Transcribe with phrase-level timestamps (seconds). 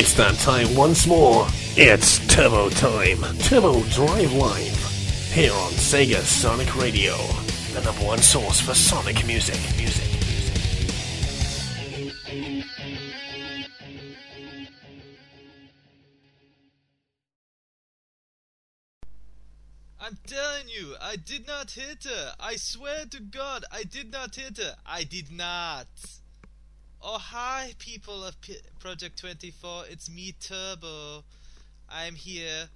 [0.00, 1.48] It's that time once more.
[1.76, 3.18] It's Turbo Time.
[3.38, 5.32] Turbo Drive Live.
[5.32, 7.16] Here on Sega Sonic Radio.
[7.74, 9.58] The number one source for Sonic music.
[9.76, 10.04] Music.
[20.00, 22.34] I'm telling you, I did not hit her.
[22.38, 24.76] I swear to God, I did not hit her.
[24.86, 25.88] I did not.
[27.00, 29.84] Oh, hi, people of P- Project 24.
[29.88, 31.22] It's me, Turbo.
[31.88, 32.70] I'm here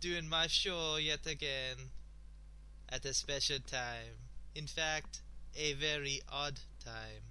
[0.00, 1.76] doing my show yet again
[2.88, 4.16] at a special time.
[4.54, 5.20] In fact,
[5.54, 7.22] a very odd time.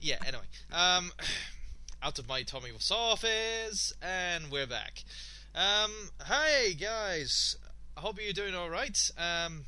[0.00, 0.44] Yeah, anyway.
[0.72, 1.12] Um,
[2.02, 5.04] out of my Tommy was office, and we're back.
[5.54, 5.90] Um,
[6.22, 7.56] hi, guys.
[7.98, 9.10] I hope you're doing alright.
[9.18, 9.66] Um,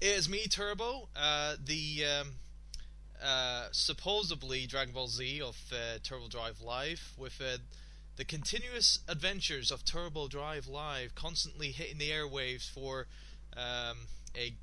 [0.00, 2.28] it is me, Turbo, uh, the, um,
[3.24, 7.58] uh, supposedly Dragon Ball Z of uh, Turbo Drive Live with uh,
[8.16, 13.06] the continuous adventures of Turbo Drive Live, constantly hitting the airwaves for
[13.56, 14.54] um, a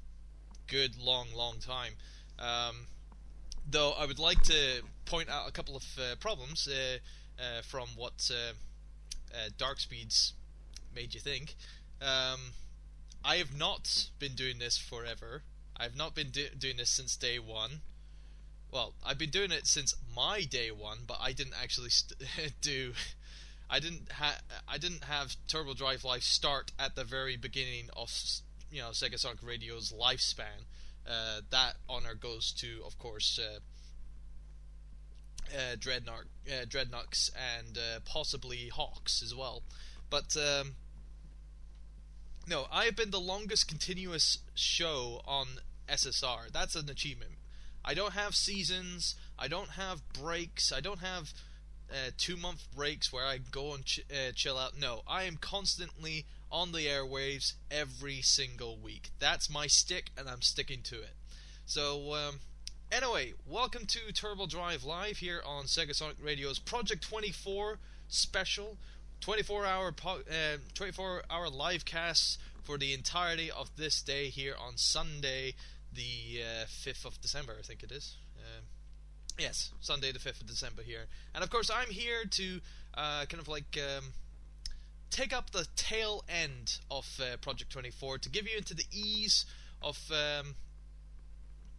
[0.67, 1.93] good long, long time.
[2.37, 2.87] Um,
[3.69, 8.29] though I would like to point out a couple of uh, problems uh, from what
[9.57, 10.33] Darkspeeds
[10.93, 11.55] made you think.
[12.01, 12.53] Um,
[13.23, 15.43] I have not been doing this forever.
[15.77, 17.81] I've not been do- doing this since day one
[18.71, 22.21] well, I've been doing it since my day one, but I didn't actually st-
[22.61, 22.93] do.
[23.69, 28.11] I didn't have I didn't have Turbo Drive Live start at the very beginning of
[28.71, 30.65] you know Sega Sonic Radio's lifespan.
[31.07, 33.59] Uh, that honor goes to, of course, uh,
[35.55, 39.63] uh, Dreadnought, uh, and uh, possibly Hawks as well.
[40.11, 40.75] But um,
[42.47, 45.47] no, I have been the longest continuous show on
[45.87, 46.51] SSR.
[46.51, 47.38] That's an achievement
[47.83, 49.15] I don't have seasons.
[49.37, 50.71] I don't have breaks.
[50.71, 51.33] I don't have
[51.91, 54.77] uh, two month breaks where I go and ch- uh, chill out.
[54.79, 59.09] No, I am constantly on the airwaves every single week.
[59.19, 61.15] That's my stick, and I'm sticking to it.
[61.65, 62.39] So, um,
[62.91, 68.77] anyway, welcome to Turbo Drive Live here on Sega Sonic Radio's Project 24 special.
[69.21, 74.55] 24 hour po- uh, 24 hour live cast for the entirety of this day here
[74.59, 75.55] on Sunday,
[75.93, 78.17] the uh, 5th of December, I think it is.
[78.37, 78.61] Uh,
[79.37, 81.05] yes, Sunday the 5th of December here.
[81.33, 82.59] And of course, I'm here to
[82.93, 84.13] uh, kind of like um,
[85.09, 89.45] take up the tail end of uh, Project 24 to give you into the ease
[89.81, 90.55] of um,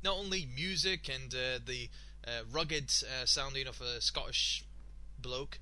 [0.03, 1.89] not only music and uh, the
[2.27, 2.91] uh, rugged
[3.25, 4.65] sounding of a Scottish
[5.19, 5.59] bloke,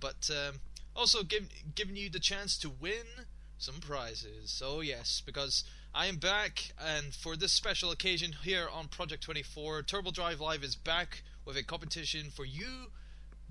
[0.00, 0.60] but um,
[0.96, 3.26] also give, giving you the chance to win
[3.58, 4.62] some prizes.
[4.64, 9.82] Oh, yes, because I am back, and for this special occasion here on Project 24,
[9.82, 12.92] Turbo Drive Live is back with a competition for you,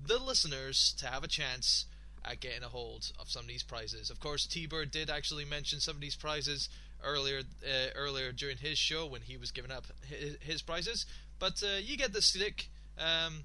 [0.02, 1.84] the listeners, to have a chance
[2.24, 4.08] at getting a hold of some of these prizes.
[4.08, 6.70] Of course, T-Bird did actually mention some of these prizes
[7.04, 11.04] earlier uh, earlier during his show when he was giving up his, his prizes,
[11.38, 12.70] but uh, you get the stick.
[12.98, 13.44] Um,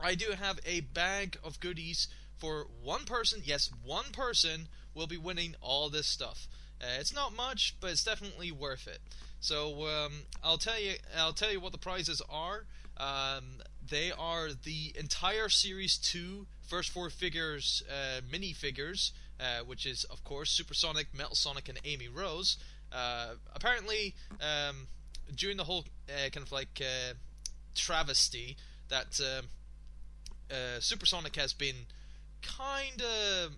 [0.00, 3.40] I do have a bag of goodies for one person.
[3.44, 6.46] Yes, one person will be winning all this stuff.
[6.82, 8.98] Uh, it's not much, but it's definitely worth it.
[9.40, 10.12] So um,
[10.42, 12.64] I'll tell you, I'll tell you what the prizes are.
[12.96, 19.86] Um, they are the entire Series two first four figures uh, mini figures, uh, which
[19.86, 22.56] is of course Supersonic, Metal Sonic, and Amy Rose.
[22.92, 24.88] Uh, apparently, um,
[25.34, 27.14] during the whole uh, kind of like uh,
[27.74, 28.56] travesty
[28.88, 29.46] that um,
[30.80, 31.86] Supersonic has been
[32.42, 33.52] kind of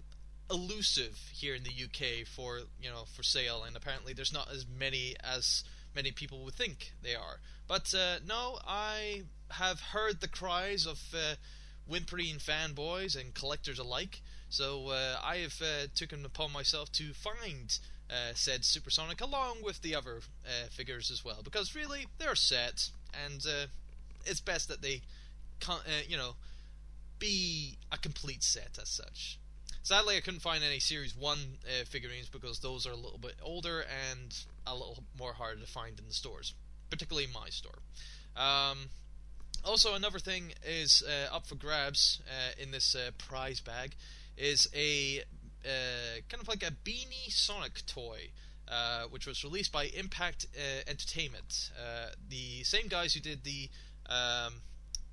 [0.50, 4.67] elusive here in the UK for you know for sale, and apparently there's not as
[4.67, 5.64] many as
[5.94, 7.41] many people would think they are.
[7.67, 11.35] But uh, no, I have heard the cries of uh,
[11.87, 17.79] whimpering fanboys and collectors alike, so uh, I have uh, taken upon myself to find
[18.11, 22.91] uh, said Supersonic along with the other uh, figures as well, because really they're set,
[23.25, 23.46] and
[24.26, 25.02] it's best that they,
[25.61, 26.35] con- you know,
[27.19, 29.38] be a complete set as such.
[29.84, 33.34] Sadly, I couldn't find any Series 1 uh, figurines because those are a little bit
[33.42, 34.34] older and
[34.66, 36.54] a little more hard to find in the stores,
[36.88, 37.81] particularly my store.
[38.34, 38.88] Um,
[39.62, 43.94] also, another thing is uh, up for grabs uh, in this uh, prize bag
[44.38, 45.20] is a
[45.66, 48.31] uh, kind of like a Beanie Sonic toy.
[48.66, 50.46] Uh, which was released by Impact
[50.88, 51.70] Entertainment,
[52.31, 53.69] the same guys who did the
[54.08, 54.54] um,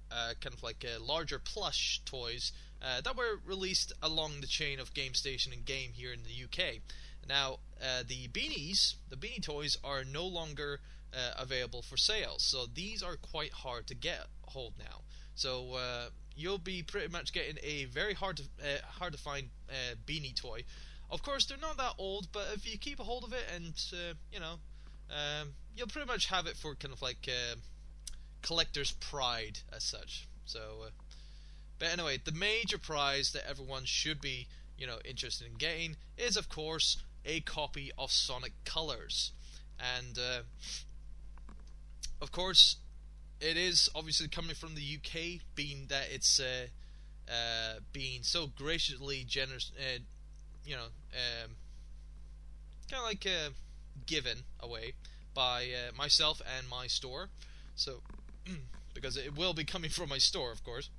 [0.10, 5.54] kind of like larger plush toys uh, that were released along the chain of GameStation
[5.54, 6.82] and Game here in the UK.
[7.28, 10.80] Now, uh, the beanies, the beanie toys, are no longer
[11.14, 15.02] uh, available for sale, so these are quite hard to get hold now.
[15.36, 19.50] So uh, you'll be pretty much getting a very hard to uh, hard to find
[19.70, 20.64] uh, beanie toy.
[21.10, 23.74] Of course, they're not that old, but if you keep a hold of it and
[24.32, 24.56] you know,
[25.10, 27.30] um, you'll pretty much have it for kind of like
[28.42, 30.28] collector's pride as such.
[30.46, 30.86] So,
[31.82, 34.48] but anyway, the major prize that everyone should be
[34.78, 39.32] you know interested in getting is of course a copy of Sonic Colors,
[39.80, 40.42] and uh,
[42.22, 42.76] of course
[43.40, 46.68] it is obviously coming from the UK, being that it's uh,
[47.28, 49.98] uh, being so graciously generous, uh,
[50.64, 51.56] you know, um,
[52.92, 53.50] kind of like uh,
[54.06, 54.94] given away
[55.34, 57.30] by uh, myself and my store.
[57.74, 58.02] So,
[58.94, 60.92] because it will be coming from my store, of course,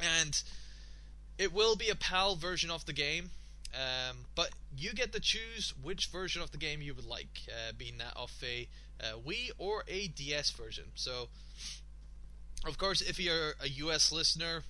[0.00, 0.42] and
[1.38, 3.30] it will be a PAL version of the game.
[3.72, 7.72] Um, but you get to choose which version of the game you would like, uh,
[7.76, 8.68] being that of a
[9.00, 10.84] uh, Wii or a DS version.
[10.94, 11.28] So,
[12.66, 14.64] of course, if you're a US listener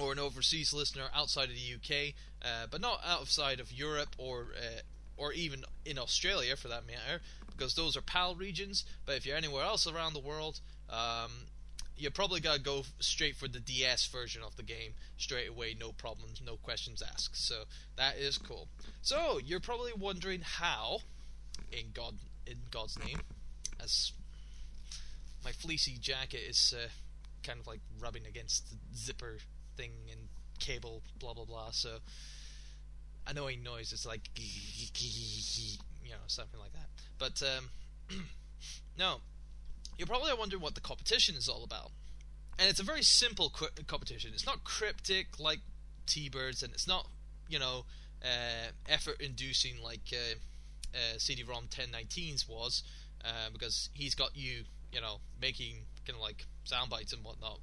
[0.00, 4.48] or an overseas listener outside of the UK, uh, but not outside of Europe or
[4.56, 4.80] uh,
[5.16, 7.20] or even in Australia for that matter,
[7.50, 8.84] because those are PAL regions.
[9.04, 11.46] But if you're anywhere else around the world, um,
[11.96, 15.92] you probably gotta go straight for the DS version of the game straight away, no
[15.92, 17.36] problems, no questions asked.
[17.36, 17.64] So
[17.96, 18.68] that is cool.
[19.02, 20.98] So you're probably wondering how,
[21.70, 22.14] in God
[22.46, 23.20] in God's name,
[23.80, 24.12] as
[25.44, 26.88] my fleecy jacket is uh,
[27.42, 29.38] kind of like rubbing against the zipper
[29.76, 30.20] thing and
[30.58, 31.70] cable, blah blah blah.
[31.70, 31.98] So
[33.26, 33.92] annoying noise.
[33.92, 36.88] It's like you know something like that.
[37.18, 37.70] But um,
[38.98, 39.20] no,
[39.96, 41.90] you're probably wondering what the competition is all about,
[42.58, 44.30] and it's a very simple qu- competition.
[44.34, 45.60] It's not cryptic like
[46.06, 47.08] T-Birds, and it's not
[47.48, 47.84] you know
[48.22, 50.12] uh, effort-inducing like.
[50.12, 50.36] Uh,
[50.94, 52.82] uh, CD-ROM 1019's was,
[53.24, 57.60] uh, because he's got you, you know, making kind of like sound bites and whatnot.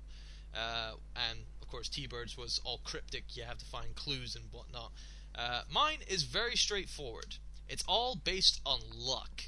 [0.54, 0.94] Uh,
[1.30, 3.26] and of course, T-Birds was all cryptic.
[3.36, 4.92] You have to find clues and whatnot.
[5.36, 7.36] Uh, mine is very straightforward.
[7.68, 9.44] It's all based on luck,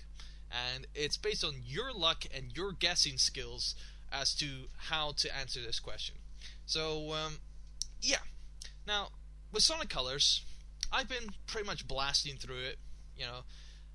[0.52, 3.76] and it's based on your luck and your guessing skills
[4.12, 6.16] as to how to answer this question.
[6.66, 7.38] So, um,
[8.02, 8.18] yeah.
[8.86, 9.10] Now,
[9.52, 10.44] with Sonic Colors,
[10.92, 12.78] I've been pretty much blasting through it.
[13.16, 13.40] You know,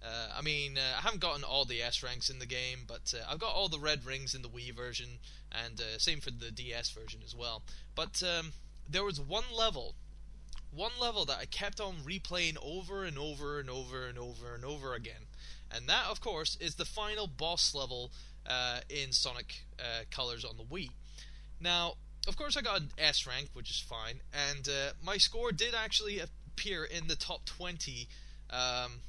[0.03, 3.13] uh, I mean, uh, I haven't gotten all the S ranks in the game, but
[3.17, 5.19] uh, I've got all the red rings in the Wii version,
[5.51, 7.63] and uh, same for the DS version as well.
[7.95, 8.53] But um,
[8.89, 9.95] there was one level,
[10.71, 14.65] one level that I kept on replaying over and over and over and over and
[14.65, 15.26] over again,
[15.75, 18.13] and that, of course, is the final boss level
[18.47, 20.91] uh, in Sonic uh, Colors on the Wii.
[21.61, 21.95] Now,
[22.29, 24.69] of course, I got an S rank, which is fine, and
[25.05, 28.09] my score did actually appear in the top 20.
[28.51, 29.01] Um,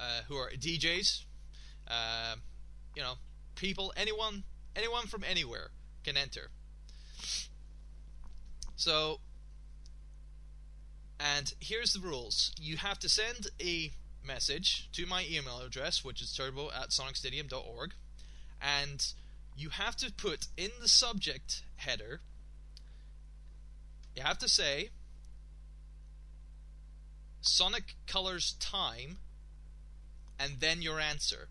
[0.00, 1.24] uh, who are DJs,
[1.88, 2.36] uh,
[2.94, 3.14] you know,
[3.56, 4.44] people, anyone,
[4.76, 5.70] anyone from anywhere
[6.04, 6.50] can enter.
[8.76, 9.20] So,
[11.18, 13.90] and here's the rules: you have to send a
[14.24, 17.94] message to my email address, which is turbo at sonicstadium.org,
[18.60, 19.12] and
[19.56, 22.20] you have to put in the subject header.
[24.14, 24.90] You have to say
[27.40, 29.18] Sonic Colors Time
[30.38, 31.48] and then your answer.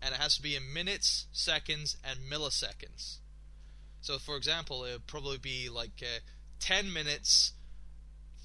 [0.00, 3.18] And it has to be in minutes, seconds, and milliseconds.
[4.00, 6.20] So, for example, it would probably be like uh,
[6.60, 7.52] 10 minutes,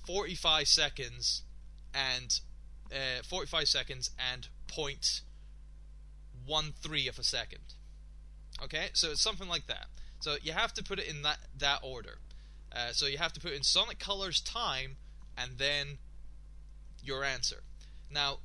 [0.08, 1.44] 45 seconds
[1.94, 2.40] and
[2.92, 4.48] uh, 45 seconds and
[6.48, 7.62] 0.13 of a second.
[8.64, 9.88] Okay, so it's something like that.
[10.20, 12.20] So you have to put it in that that order.
[12.72, 14.98] Uh, so you have to put in Sonic Colors time
[15.38, 15.98] and then
[17.02, 17.64] your answer.
[18.12, 18.40] Now,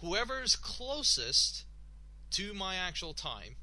[0.00, 1.64] whoever's closest
[2.32, 3.56] to my actual time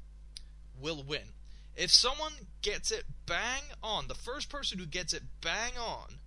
[0.80, 1.34] will win.
[1.76, 2.32] If someone
[2.62, 6.18] gets it bang on, the first person who gets it bang on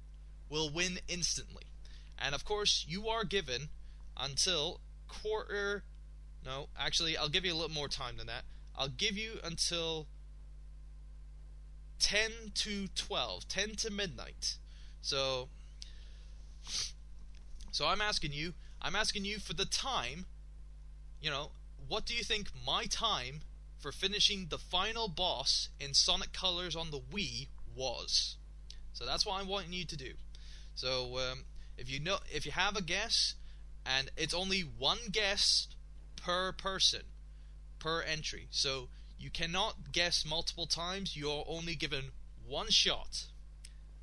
[0.49, 1.63] will win instantly.
[2.17, 3.69] And of course, you are given
[4.17, 5.83] until quarter.
[6.45, 8.43] No, actually, I'll give you a little more time than that.
[8.75, 10.07] I'll give you until
[11.99, 14.57] 10 to 12, 10 to midnight.
[15.01, 15.47] So,
[17.71, 20.25] so I'm asking you, I'm asking you for the time.
[21.21, 21.51] You know,
[21.87, 23.41] what do you think my time
[23.79, 28.35] for finishing the final boss in Sonic Colors on the Wii was?
[28.91, 30.13] So that's what I'm wanting you to do.
[30.75, 31.45] So um,
[31.77, 33.35] if you know, if you have a guess,
[33.85, 35.67] and it's only one guess
[36.23, 37.01] per person
[37.79, 38.47] per entry.
[38.49, 38.87] So
[39.19, 41.17] you cannot guess multiple times.
[41.17, 42.05] You're only given
[42.47, 43.25] one shot.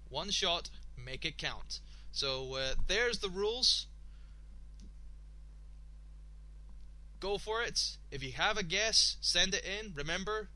[0.09, 0.69] One shot,
[1.03, 1.81] make it count.
[2.13, 3.87] So uh, there's the rules.
[7.21, 7.97] Go for it.
[8.11, 9.93] If you have a guess, send it in.
[9.95, 10.49] Remember,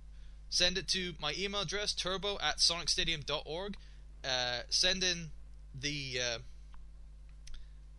[0.48, 3.76] send it to my email address, turbo at sonicstadium.org.
[4.24, 5.30] Uh, send in
[5.78, 6.20] the.
[6.20, 6.38] Uh,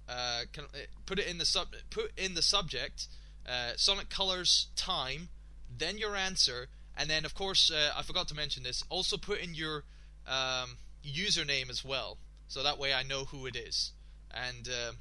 [0.08, 0.62] uh, uh,
[1.08, 3.08] put it in the sub put in the subject
[3.48, 5.30] uh, Sonic Colors time,
[5.78, 8.84] then your answer, and then of course uh, I forgot to mention this.
[8.90, 9.84] Also put in your
[10.28, 13.92] um, username as well, so that way I know who it is.
[14.32, 14.92] And uh,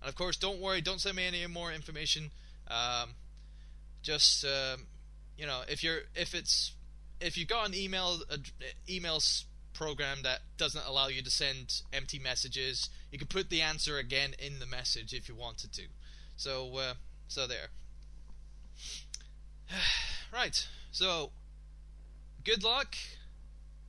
[0.00, 2.30] and of course, don't worry, don't send me any more information.
[2.68, 3.10] Um,
[4.02, 4.86] just um,
[5.36, 6.72] you know, if you're if it's
[7.20, 8.36] if you got an email uh,
[8.88, 13.98] emails program that doesn't allow you to send empty messages, you can put the answer
[13.98, 15.82] again in the message if you wanted to.
[16.36, 16.94] So uh,
[17.30, 17.68] so there.
[20.32, 20.66] right.
[20.90, 21.30] So
[22.44, 22.96] good luck.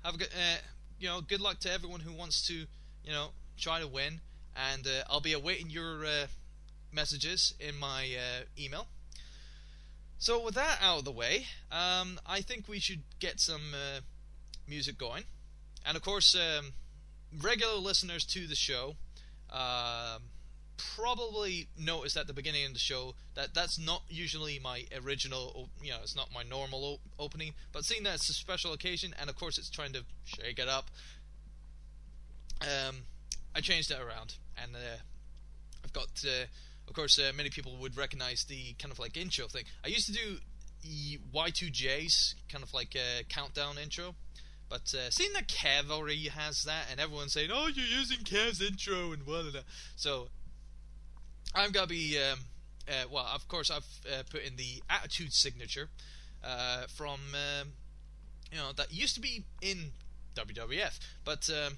[0.06, 0.58] Have a good uh,
[1.00, 4.22] you know, good luck to everyone who wants to, you know, try to win
[4.56, 6.28] and uh, I'll be awaiting your uh,
[6.92, 8.88] messages in my uh, email.
[10.20, 14.02] So with that out of the way, um, I think we should get some uh,
[14.68, 15.24] music going,
[15.84, 16.74] and of course, um,
[17.42, 18.98] regular listeners to the show
[19.52, 20.30] um,
[20.96, 25.92] probably noticed at the beginning of the show that that's not usually my original, you
[25.92, 27.54] know, it's not my normal op- opening.
[27.72, 30.68] But seeing that it's a special occasion, and of course it's trying to shake it
[30.68, 30.90] up,
[32.62, 33.04] um,
[33.56, 34.98] I changed it around, and uh,
[35.84, 36.10] I've got.
[36.26, 36.46] Uh,
[36.88, 39.64] of course, uh, many people would recognize the kind of like intro thing.
[39.86, 40.40] I used to do
[41.34, 44.16] Y2J's kind of like a countdown intro,
[44.70, 48.62] but uh, seeing that Kev already has that, and everyone's saying, "Oh, you're using Kev's
[48.62, 49.62] intro," and blah blah blah.
[49.96, 50.30] So
[51.54, 52.18] I'm gonna be.
[52.18, 52.40] Um,
[52.88, 55.90] uh, well, of course, I've uh, put in the attitude signature
[56.44, 57.74] uh, from um,
[58.52, 59.92] you know that used to be in
[60.36, 61.78] WWF, but um,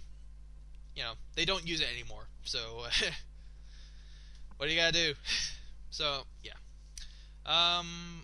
[0.96, 2.28] you know they don't use it anymore.
[2.44, 2.60] So
[4.58, 5.14] what do you gotta do?
[5.90, 6.54] So yeah,
[7.46, 8.24] um,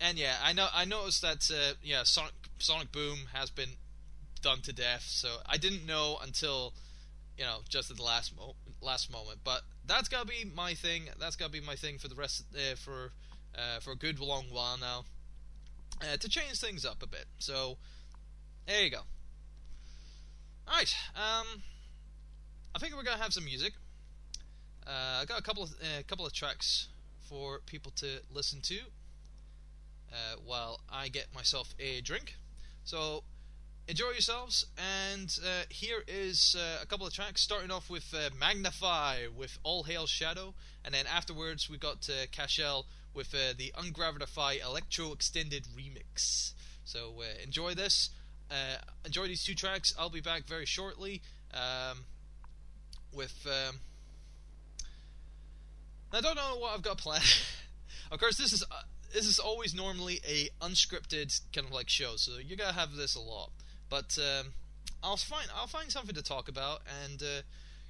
[0.00, 3.70] and yeah, I know I noticed that uh, yeah Sonic Sonic Boom has been
[4.42, 5.02] done to death.
[5.02, 6.72] So I didn't know until
[7.36, 8.54] you know just at the last mo-
[8.84, 9.40] last moment.
[9.44, 11.04] But that's gotta be my thing.
[11.18, 13.12] That's gotta be my thing for the rest uh, for
[13.56, 15.04] uh, for a good long while now
[16.02, 17.26] uh, to change things up a bit.
[17.38, 17.78] So
[18.66, 19.00] there you go.
[20.66, 20.94] All right.
[21.14, 21.62] Um,
[22.74, 23.74] I think we're gonna have some music.
[24.86, 26.88] Uh, I got a couple of a couple of tracks
[27.28, 28.78] for people to listen to
[30.12, 32.36] uh, while I get myself a drink.
[32.84, 33.24] So
[33.86, 38.30] enjoy yourselves, and uh, here is uh, a couple of tracks, starting off with uh,
[38.38, 43.72] Magna-Fi with All Hail Shadow, and then afterwards we got uh, Cashel with uh, the
[43.76, 46.52] Ungravitify Electro Extended Remix.
[46.84, 48.10] So uh, enjoy this,
[48.50, 49.94] uh, enjoy these two tracks.
[49.98, 51.22] I'll be back very shortly
[51.52, 52.04] um,
[53.12, 53.46] with.
[53.46, 53.80] Um,
[56.12, 57.24] I don't know what I've got planned.
[58.10, 58.64] of course, this is
[59.12, 63.14] this is always normally a unscripted kind of like show, so you're gonna have this
[63.14, 63.50] a lot.
[63.88, 64.52] But um,
[65.02, 67.42] I'll find I'll find something to talk about, and uh,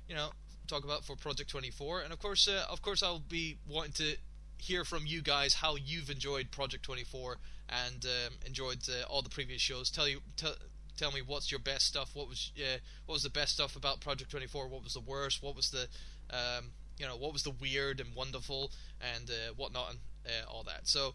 [0.08, 0.30] you know,
[0.66, 2.02] talk about for Project 24.
[2.02, 4.16] And of course, uh, of course, I'll be wanting to
[4.58, 9.30] hear from you guys how you've enjoyed Project 24 and um, enjoyed uh, all the
[9.30, 9.90] previous shows.
[9.90, 10.54] Tell you tell
[10.96, 12.10] tell me what's your best stuff.
[12.14, 14.68] What was uh, what was the best stuff about Project 24?
[14.68, 15.42] What was the worst?
[15.42, 15.88] What was the
[16.30, 18.70] um, you know what was the weird and wonderful
[19.00, 20.88] and uh, whatnot and uh, all that.
[20.88, 21.14] So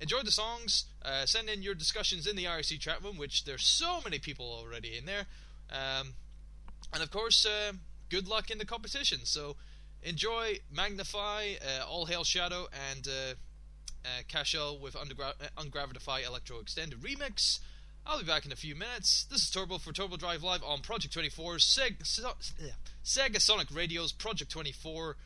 [0.00, 0.84] enjoy the songs.
[1.02, 4.46] Uh, send in your discussions in the IRC chat room, which there's so many people
[4.46, 5.26] already in there.
[5.70, 6.14] Um,
[6.92, 7.72] and of course, uh,
[8.10, 9.20] good luck in the competition.
[9.24, 9.56] So
[10.02, 13.34] enjoy, Magna-Fi, uh, all hail Shadow, and uh,
[14.04, 17.60] uh, Cashel with Undergra- uh, Ungravitify Electro Extended Remix.
[18.06, 19.24] I'll be back in a few minutes.
[19.30, 22.34] This is Turbo for Turbo Drive Live on Project 24, Seg- so-
[23.02, 25.16] Sega Sonic Radio's Project 24,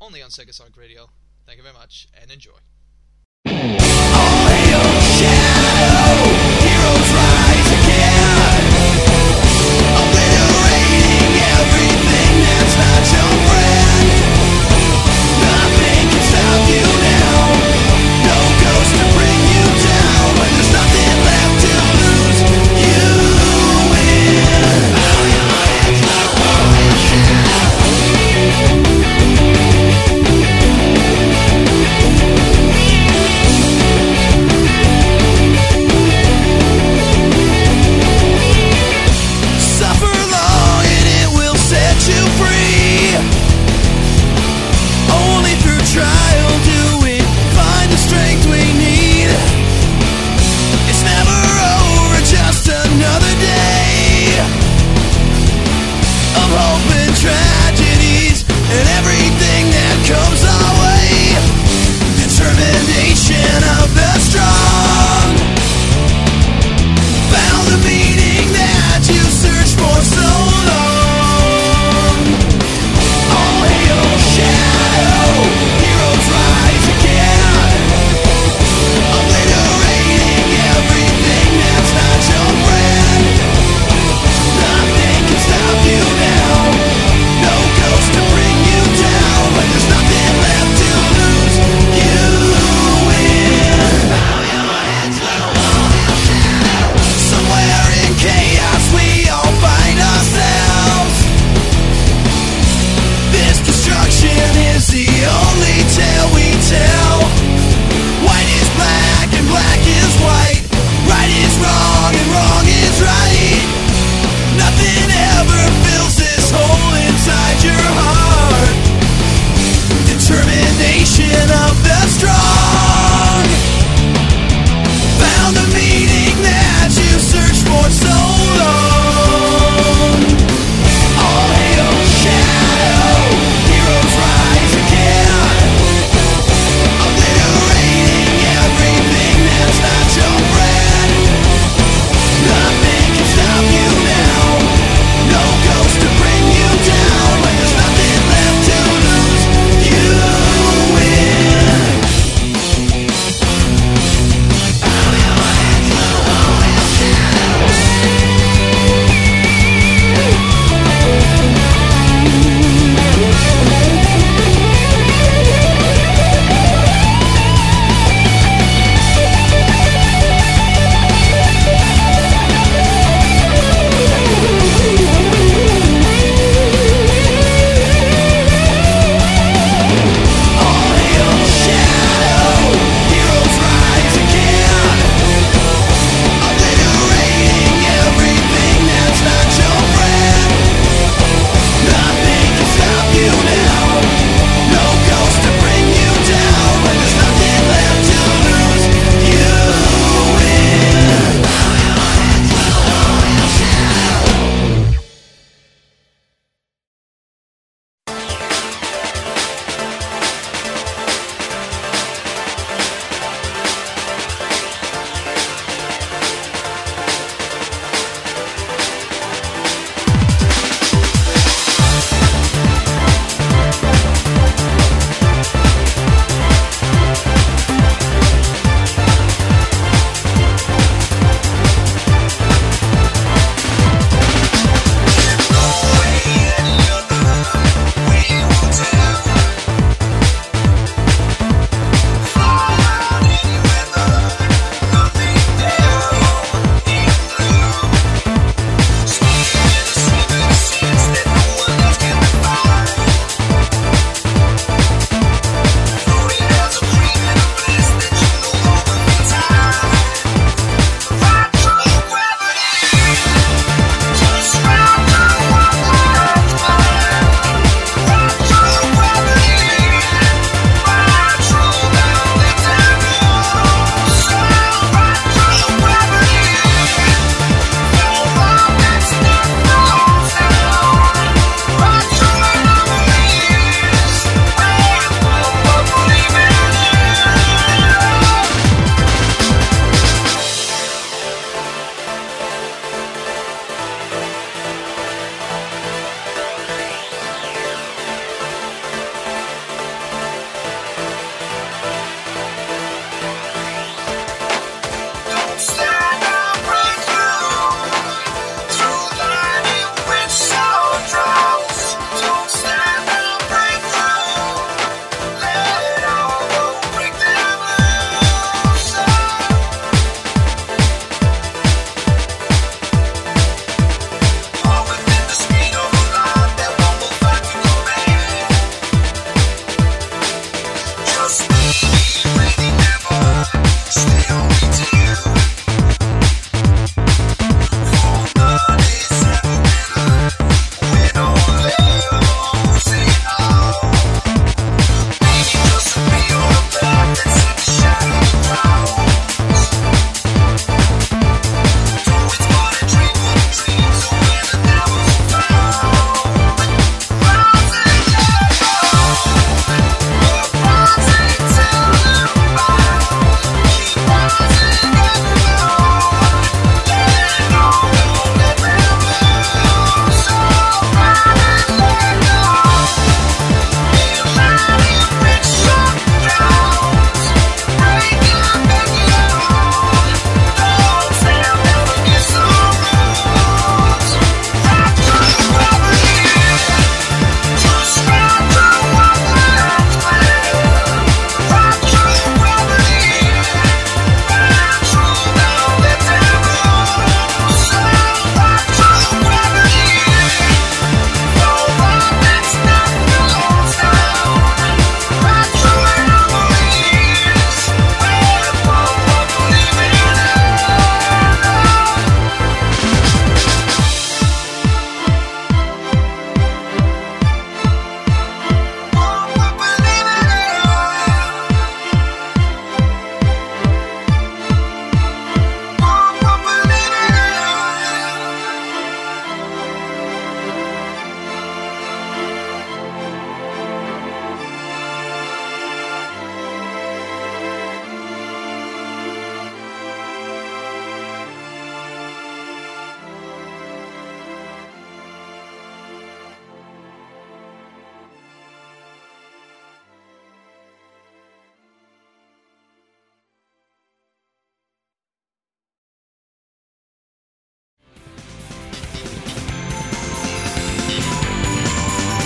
[0.00, 1.08] only on Sega Sonic Radio.
[1.46, 2.58] Thank you very much, and enjoy.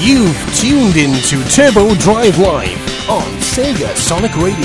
[0.03, 4.65] You've tuned into Turbo Drive Live on Sega Sonic Radio.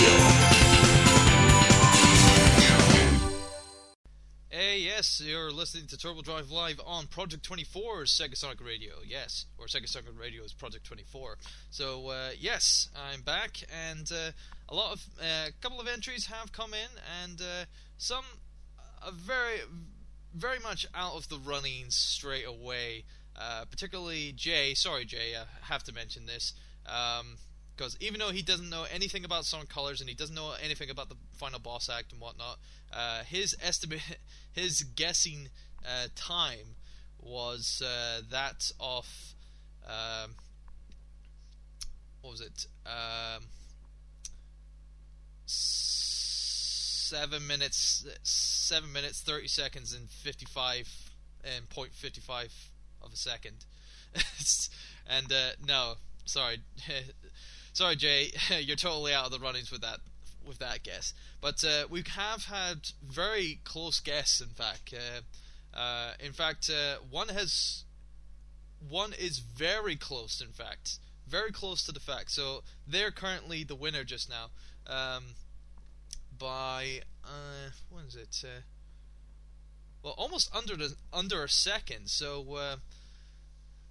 [4.47, 8.93] Hey, yes, you're listening to Turbo Drive Live on Project 24's Sega Sonic Radio.
[9.05, 11.37] Yes, or Sega Sonic Radio is Project 24.
[11.69, 14.31] So, uh, yes, I'm back, and uh,
[14.69, 16.89] a lot of, a uh, couple of entries have come in,
[17.25, 17.65] and uh,
[17.97, 18.23] some
[19.03, 19.59] are very,
[20.33, 23.03] very much out of the running straight away.
[23.37, 24.73] Uh, particularly Jay.
[24.73, 26.53] Sorry, Jay, I have to mention this.
[26.83, 30.53] Because um, even though he doesn't know anything about Sonic Colors and he doesn't know
[30.63, 32.59] anything about the final boss act and whatnot,
[32.93, 34.01] uh, his estimate,
[34.53, 35.49] his guessing
[35.85, 36.75] uh, time
[37.19, 39.33] was uh, that of
[39.87, 40.31] um,
[42.21, 42.65] what was it?
[42.85, 43.43] Um,
[45.45, 50.89] seven minutes, seven minutes, thirty seconds, and fifty-five
[51.43, 52.51] and point fifty-five
[53.05, 53.65] of a second.
[55.07, 56.59] and uh, no, sorry,
[57.73, 59.99] sorry, Jay, you're totally out of the runnings with that
[60.45, 61.13] with that guess.
[61.41, 64.41] But uh, we have had very close guesses.
[64.41, 67.83] In fact, uh, uh in fact, uh, one has
[68.87, 70.41] one is very close.
[70.41, 72.31] In fact, very close to the fact.
[72.31, 74.49] So they're currently the winner just now.
[74.87, 75.23] Um,
[76.37, 78.45] by uh, what is it?
[80.03, 82.09] well, almost under the under a second.
[82.09, 82.77] So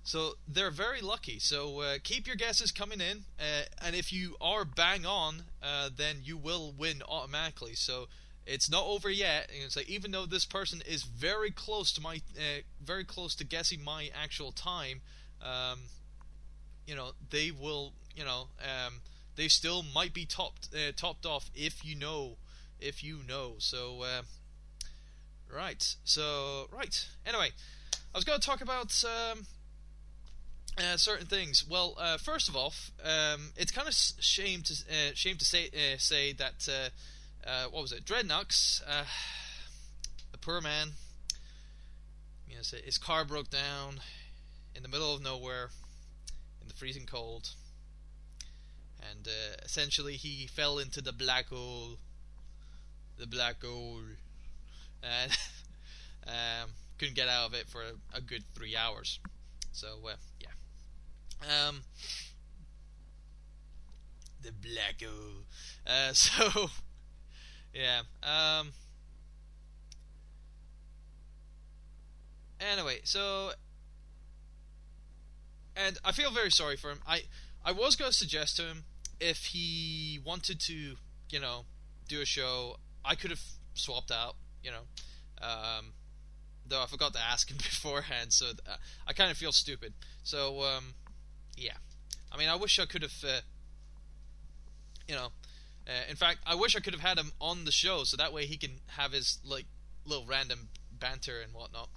[0.05, 1.39] so they're very lucky.
[1.39, 5.89] So uh, keep your guesses coming in, uh, and if you are bang on, uh,
[5.95, 7.75] then you will win automatically.
[7.75, 8.09] So
[8.47, 9.51] it's not over yet.
[9.51, 13.45] And say even though this person is very close to my, uh, very close to
[13.45, 15.01] guessing my actual time,
[15.43, 15.79] um,
[16.87, 19.01] you know they will, you know, um,
[19.37, 22.37] they still might be topped, uh, topped off if you know,
[22.79, 23.55] if you know.
[23.57, 24.23] So uh,
[25.51, 27.07] right, so right.
[27.25, 27.53] Anyway,
[28.15, 29.03] I was going to talk about.
[29.03, 29.47] Um,
[30.79, 31.65] uh, certain things.
[31.69, 35.69] Well, uh, first of all, um, it's kind of shame to uh, shame to say
[35.69, 38.83] uh, say that uh, uh, what was it, Dreadnoks,
[40.33, 40.93] the poor man.
[42.49, 44.01] You know, his car broke down
[44.75, 45.71] in the middle of nowhere,
[46.61, 47.51] in the freezing cold,
[49.11, 49.29] and
[49.65, 51.99] essentially he fell into the black hole.
[53.17, 54.01] The black hole,
[55.03, 55.31] and
[56.27, 59.21] um, couldn't get out of it for a, a good three hours.
[59.71, 59.99] So
[60.41, 60.54] yeah.
[61.43, 61.83] Um,
[64.43, 65.45] the black hole.
[65.87, 66.71] Uh, so,
[67.75, 68.03] yeah.
[68.23, 68.73] Um,
[72.61, 73.53] anyway, so,
[75.77, 77.01] and I feel very sorry for him.
[77.07, 77.23] I
[77.65, 78.85] I was to suggest to him
[79.21, 80.97] if he wanted to,
[81.31, 81.65] you know,
[82.09, 83.41] do a show, I could have
[83.75, 84.83] swapped out, you know.
[85.41, 85.93] Um,
[86.67, 89.95] though I forgot to ask him beforehand, so uh, I kind of feel stupid.
[90.23, 90.95] So, um,
[91.57, 91.77] yeah.
[92.33, 93.41] I mean, I wish I could have, uh,
[95.09, 95.29] you know,
[95.89, 98.33] Uh, in fact, I wish I could have had him on the show so that
[98.33, 99.67] way he can have his like
[100.07, 101.91] little random banter and whatnot.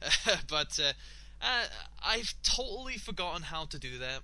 [0.48, 0.94] but uh,
[1.42, 1.66] uh,
[2.02, 4.22] I've totally forgotten how to do that.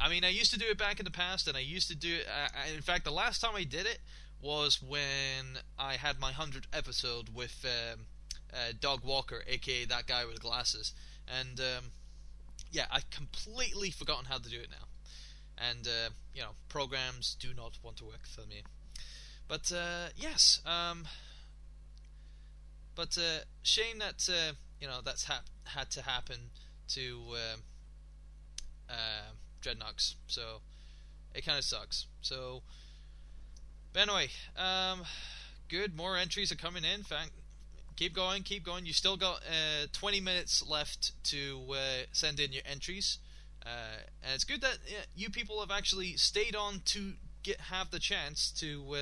[0.00, 1.96] I mean, I used to do it back in the past, and I used to
[1.96, 2.26] do it.
[2.28, 4.00] Uh, in fact, the last time I did it
[4.40, 8.06] was when I had my hundredth episode with um,
[8.52, 10.94] uh, Doug Walker, aka that guy with glasses,
[11.28, 11.92] and um,
[12.70, 14.86] yeah, I've completely forgotten how to do it now.
[15.58, 18.62] And uh, you know, programs do not want to work for me.
[19.48, 21.06] But uh, yes, um,
[22.94, 26.50] but uh, shame that uh, you know that's ha- had to happen
[26.88, 30.14] to uh, uh, Dreadnoks.
[30.26, 30.60] So
[31.34, 32.06] it kind of sucks.
[32.20, 32.62] So,
[33.92, 35.02] but anyway, um,
[35.68, 35.96] good.
[35.96, 37.02] More entries are coming in.
[37.02, 37.30] Fact,
[37.98, 38.86] keep going, keep going.
[38.86, 41.76] You still got uh, 20 minutes left to uh,
[42.12, 43.18] send in your entries.
[43.66, 44.78] Uh, and it's good that
[45.16, 48.96] you people have actually stayed on to get have the chance to uh,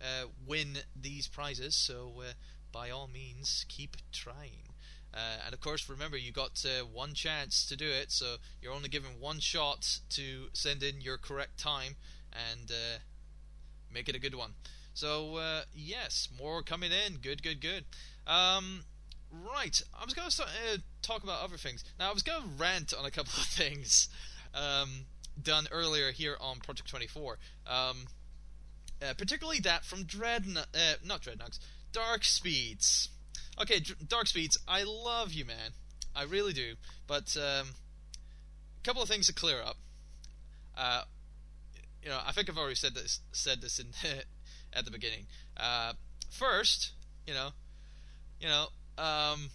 [0.00, 1.74] uh, win these prizes.
[1.74, 2.32] So uh,
[2.72, 4.62] by all means, keep trying.
[5.44, 9.12] And of course, remember you got one chance to do it, so you're only given
[9.18, 11.96] one shot to send in your correct time
[12.32, 12.70] and
[13.90, 14.52] make it a good one.
[14.92, 15.40] So
[15.74, 17.14] yes, more coming in.
[17.14, 17.86] Good, good, good.
[18.26, 18.82] Um,
[19.30, 21.84] right, I was going to start, uh, talk about other things.
[21.98, 24.08] Now I was going to rant on a couple of things
[24.54, 25.06] um,
[25.40, 27.38] done earlier here on Project 24.
[27.66, 27.96] Um,
[29.02, 31.58] uh, particularly that from Dread, not Dreadnoks,
[31.92, 33.08] Darkspeeds.
[33.60, 35.72] Okay, Darkspeeds, I love you, man.
[36.14, 36.74] I really do.
[37.06, 37.68] But um,
[38.78, 39.76] a couple of things to clear up.
[40.76, 41.02] Uh,
[42.02, 43.88] you know, I think I've already said this said this in
[44.72, 45.26] at the beginning.
[45.56, 45.94] Uh,
[46.30, 46.92] first,
[47.26, 47.50] you know,
[48.40, 48.66] you know,
[48.98, 49.50] um,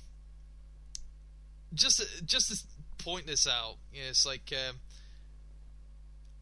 [1.73, 4.77] just just to point this out, you know, it's like um,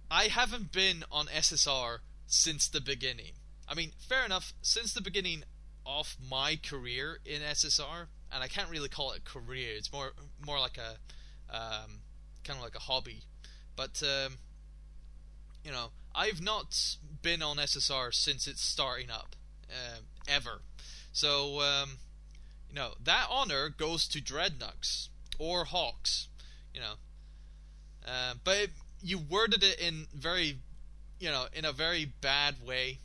[0.09, 3.33] I haven't been on SSR since the beginning.
[3.67, 4.53] I mean, fair enough.
[4.61, 5.43] Since the beginning,
[5.89, 9.75] of my career in SSR, and I can't really call it a career.
[9.75, 10.11] It's more
[10.45, 12.01] more like a um,
[12.43, 13.23] kind of like a hobby.
[13.75, 14.37] But um,
[15.63, 16.77] you know, I've not
[17.21, 19.35] been on SSR since it's starting up
[19.69, 20.61] uh, ever.
[21.11, 21.97] So um,
[22.69, 26.27] you know that honor goes to Dreadnoks or Hawks.
[26.73, 26.93] You know,
[28.07, 28.69] uh, but it,
[29.01, 30.59] you worded it in very
[31.19, 32.99] you know in a very bad way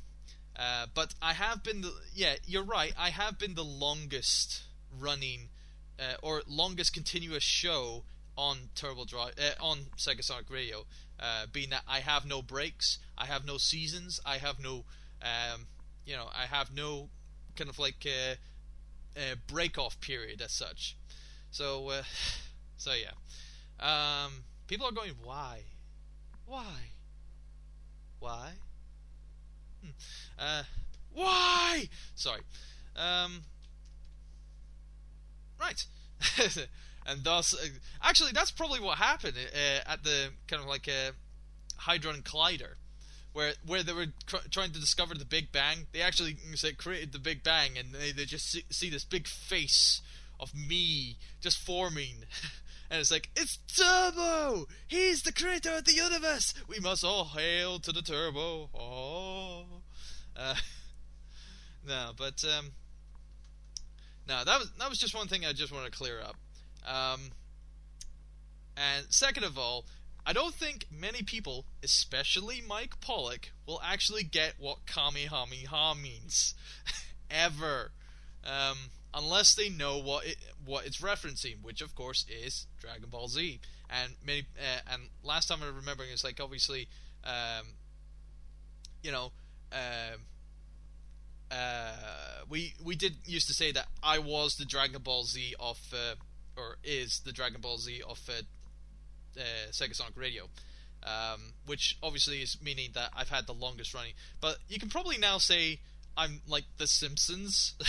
[0.57, 2.93] uh, but I have been the yeah, you're right.
[2.99, 4.63] I have been the longest
[4.97, 5.49] running
[5.99, 8.05] uh, or longest continuous show
[8.37, 10.87] on Turbo Drive uh, on Sega Sonic Radio.
[11.19, 14.85] Uh, being that I have no breaks, I have no seasons, I have no,
[15.23, 15.67] um,
[16.05, 17.09] you know, I have no
[17.57, 18.07] kind of like
[19.17, 20.97] uh, break off period as such.
[21.51, 21.91] So,
[22.77, 23.13] so yeah.
[23.81, 25.61] Um, people are going, why,
[26.47, 26.93] why,
[28.19, 28.53] why?
[29.83, 29.91] Hmm.
[30.39, 30.63] Uh,
[31.13, 31.89] why?
[32.15, 32.41] Sorry.
[32.97, 33.43] Um,
[35.61, 35.85] right.
[37.07, 37.67] and thus, uh,
[38.03, 41.13] actually, that's probably what happened uh, at the kind of like a
[41.79, 42.75] Hadron Collider,
[43.35, 45.87] where where they were cr- trying to discover the Big Bang.
[45.93, 46.37] They actually
[46.79, 50.01] created the Big Bang, and they, they just see, see this big face
[50.41, 52.25] of me just forming.
[52.91, 54.67] and it's like, it's Turbo!
[54.87, 56.55] He's the creator of the universe!
[56.69, 58.71] We must all hail to the Turbo!
[58.73, 59.67] Oh.
[60.37, 60.57] Uh,
[61.87, 62.73] no, but um,
[64.27, 66.35] no, that was that was just one thing I just want to clear up.
[66.85, 67.31] Um,
[68.77, 69.85] and second of all,
[70.27, 76.55] I don't think many people, especially Mike Pollock, will actually get what Kamehameha means
[77.31, 77.93] ever,
[78.43, 78.77] um,
[79.13, 83.61] unless they know what it what it's referencing, which of course is Dragon Ball Z.
[83.91, 86.89] And many uh, and last time I remember, it's like obviously,
[87.23, 87.67] um,
[89.03, 89.33] you know,
[89.73, 90.21] um,
[91.51, 91.93] uh,
[92.49, 96.15] we we did used to say that I was the Dragon Ball Z of, uh,
[96.57, 98.19] or is the Dragon Ball Z of
[99.39, 100.45] uh, Sega Sonic Radio,
[101.03, 104.13] um, which obviously is meaning that I've had the longest running.
[104.41, 105.81] But you can probably now say
[106.17, 107.75] I'm like The Simpsons.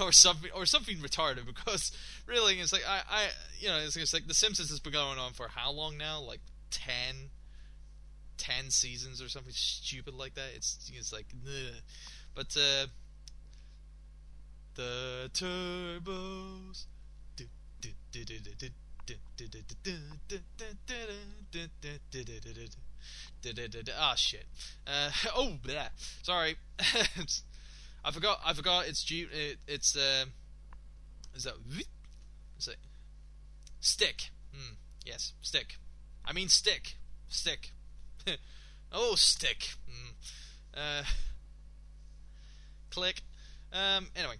[0.00, 1.90] or something or something retarded because
[2.26, 3.26] really it's like I, I
[3.58, 6.20] you know it's, it's like the simpsons has been going on for how long now
[6.20, 7.30] like 10
[8.38, 10.50] 10 seasons or something stupid like that.
[10.54, 11.26] It's it's like,
[12.34, 12.86] but uh,
[14.74, 16.86] the turbos.
[23.98, 24.44] Ah shit.
[24.86, 25.88] Uh, oh, blah.
[26.22, 26.56] sorry.
[28.04, 28.40] I forgot.
[28.44, 28.86] I forgot.
[28.88, 29.26] It's G.
[29.32, 30.26] It, it's uh,
[31.34, 31.54] is that?
[32.58, 32.76] Is it
[33.80, 34.30] stick?
[34.52, 34.74] Hmm.
[35.04, 35.78] Yes, stick.
[36.24, 36.96] I mean stick.
[37.28, 37.72] Stick.
[38.92, 39.74] oh, stick.
[39.88, 40.12] Mm.
[40.74, 41.04] Uh,
[42.90, 43.22] click.
[43.72, 44.36] Um, anyway.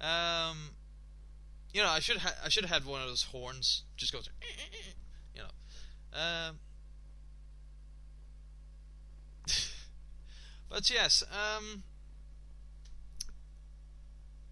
[0.00, 0.70] Um,
[1.72, 3.82] you know, I should ha- I should have had one of those horns.
[3.96, 4.28] Just goes,
[5.34, 5.48] you know.
[6.18, 6.58] Um,
[10.70, 11.82] but yes, um,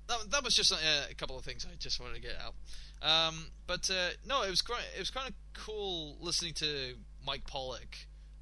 [0.08, 0.76] that, that was just a,
[1.10, 2.54] a, couple of things I just wanted to get out.
[3.02, 7.46] Um, but uh, no, it was quite, it was kind of cool listening to Mike
[7.46, 7.96] Pollock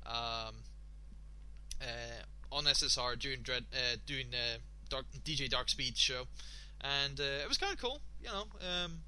[0.06, 0.64] um,
[1.80, 4.26] uh, on SSR doing Dread, uh, doing
[4.88, 6.24] Dark, DJ Dark Speed show,
[6.80, 8.00] and uh, it was kind of cool.
[8.20, 9.00] You know, um,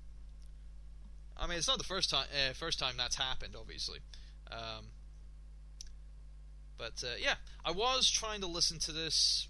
[1.36, 4.00] I mean, it's not the first time uh, first time that's happened, obviously.
[4.50, 4.86] Um,
[6.78, 9.48] but uh, yeah, I was trying to listen to this,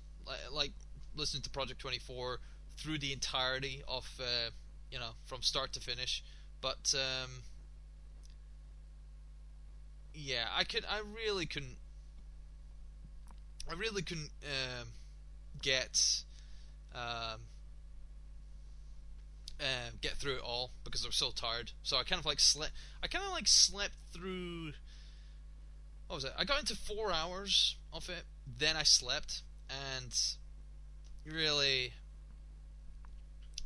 [0.51, 0.73] like
[1.15, 2.41] listen to Project Twenty Four
[2.77, 4.51] through the entirety of, uh,
[4.91, 6.23] you know, from start to finish.
[6.61, 7.31] But um,
[10.15, 11.77] yeah, I could, I really couldn't,
[13.71, 14.89] I really couldn't um,
[15.61, 16.23] get
[16.95, 17.41] um,
[19.63, 21.73] uh, get through it all because I was so tired.
[21.83, 22.73] So I kind of like slept.
[23.03, 24.73] I kind of like slept through.
[26.09, 26.33] What was it?
[26.37, 28.25] I got into four hours of it.
[28.59, 30.15] Then I slept, and
[31.25, 31.93] really,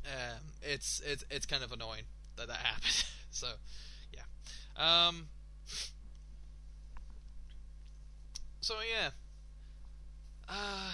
[0.04, 2.04] um, it's it's it's kind of annoying
[2.36, 3.04] that that happened.
[3.30, 3.48] so,
[4.12, 4.22] yeah.
[4.76, 5.28] Um,
[8.60, 9.10] so yeah.
[10.48, 10.92] Uh,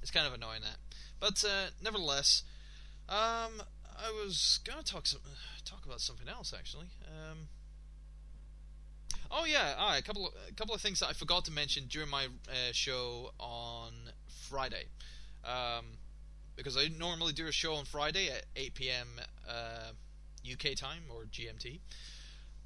[0.00, 0.78] it's kind of annoying that,
[1.20, 2.42] but uh, nevertheless,
[3.08, 3.62] um,
[3.96, 5.20] I was gonna talk some,
[5.64, 6.86] talk about something else actually.
[7.06, 7.48] Um,
[9.30, 11.84] oh yeah, ah, a couple of, a couple of things that I forgot to mention
[11.88, 13.92] during my uh, show on
[14.48, 14.84] Friday.
[15.44, 15.98] Um,
[16.56, 19.06] because I normally do a show on Friday at 8 p.m.
[19.48, 19.92] Uh,
[20.44, 21.78] UK time or GMT.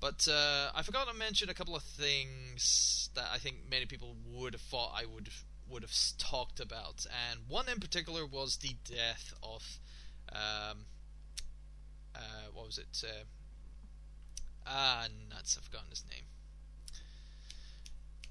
[0.00, 4.16] But uh, I forgot to mention a couple of things that I think many people
[4.32, 5.28] would have thought I would
[5.72, 9.78] would have talked about, and one in particular was the death of
[10.30, 10.84] um,
[12.14, 13.02] uh, what was it?
[13.04, 13.24] Uh,
[14.66, 15.56] ah, nuts!
[15.58, 16.24] I've forgotten his name.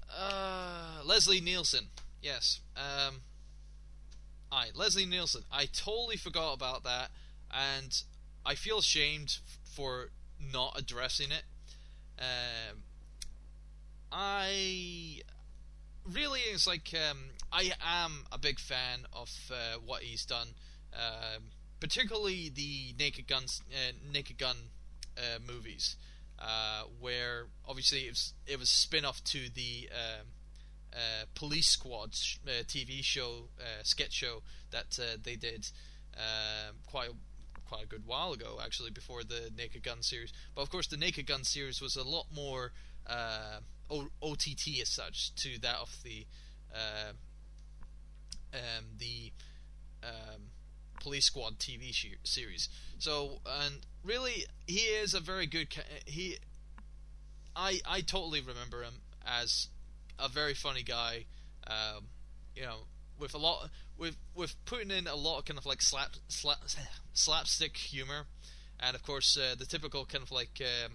[0.08, 1.88] Uh, Leslie Nielsen.
[2.20, 2.60] Yes.
[2.76, 3.22] Um,
[4.52, 5.44] Aye, Leslie Nielsen.
[5.50, 7.10] I totally forgot about that,
[7.50, 8.02] and
[8.44, 11.44] I feel ashamed for not addressing it.
[12.18, 12.82] Um,
[14.12, 15.22] I
[16.10, 17.18] really it's like um,
[17.52, 20.48] I am a big fan of uh, what he's done,
[20.94, 21.44] um,
[21.80, 24.56] particularly the Naked Gun uh, Naked Gun
[25.16, 25.96] uh, movies,
[26.38, 30.26] uh, where obviously it was, it was spin off to the um,
[30.92, 33.48] uh, Police Squad sh- uh, TV show,
[33.82, 35.68] sketch show that they did
[36.16, 37.12] um, quite a,
[37.68, 40.32] quite a good while ago, actually, before the Naked Gun series.
[40.54, 42.72] But of course, the Naked Gun series was a lot more
[43.06, 43.60] uh,
[43.90, 46.26] OTT as such to that of the
[46.74, 47.16] um,
[48.98, 49.32] the
[50.02, 50.42] um,
[51.00, 52.68] Police Squad TV sh- series.
[52.98, 55.70] So, and really, he is a very good.
[55.70, 56.38] Ca- he,
[57.54, 58.94] I I totally remember him
[59.26, 59.68] as
[60.18, 61.24] a very funny guy.
[61.66, 62.04] Um,
[62.56, 62.86] you know,
[63.18, 66.58] with a lot with with putting in a lot of kind of like slap, slap
[67.12, 68.26] slapstick humor,
[68.80, 70.92] and of course uh, the typical kind of like um,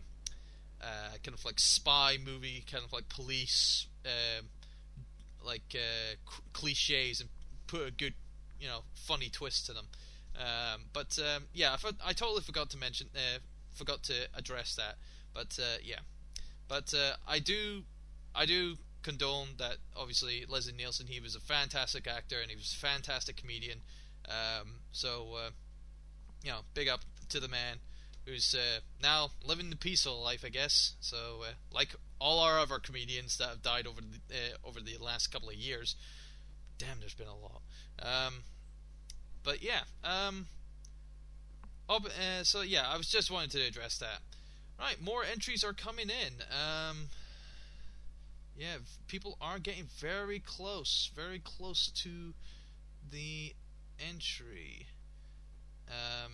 [0.81, 4.47] uh, kind of like spy movie, kind of like police, um,
[5.45, 6.15] like uh,
[6.53, 7.29] cliches, and
[7.67, 8.13] put a good
[8.59, 9.87] you know funny twist to them.
[10.37, 13.39] Um, but um, yeah, I, I, totally forgot to mention, uh,
[13.73, 14.97] forgot to address that.
[15.33, 15.99] But uh, yeah,
[16.67, 17.83] but uh, I do,
[18.35, 19.77] I do condone that.
[19.95, 23.81] Obviously, Leslie Nielsen, he was a fantastic actor and he was a fantastic comedian.
[24.27, 25.49] Um, so, uh,
[26.43, 27.77] you know, big up to the man
[28.27, 30.93] who's uh, now living the peaceful life, I guess.
[30.99, 34.97] So, uh, like all our other comedians that have died over the uh, over the
[34.99, 35.95] last couple of years.
[36.77, 37.61] Damn, there's been a lot.
[38.01, 38.43] Um,
[39.43, 40.47] but yeah, um,
[41.89, 44.19] oh, uh, so yeah, I was just wanting to address that.
[44.79, 46.33] Right, more entries are coming in.
[46.51, 47.07] Um,
[48.55, 52.33] yeah, people are getting very close, very close to
[53.09, 53.55] the
[53.99, 54.85] entry.
[55.87, 56.33] Um,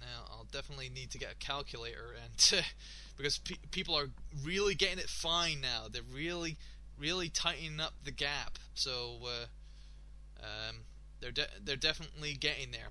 [0.00, 2.64] now I'll definitely need to get a calculator and
[3.16, 4.08] because pe- people are
[4.44, 5.86] really getting it fine now.
[5.90, 6.56] They're really,
[6.98, 8.58] really tightening up the gap.
[8.74, 10.76] So uh, um,
[11.20, 12.88] they're de- they're definitely getting there.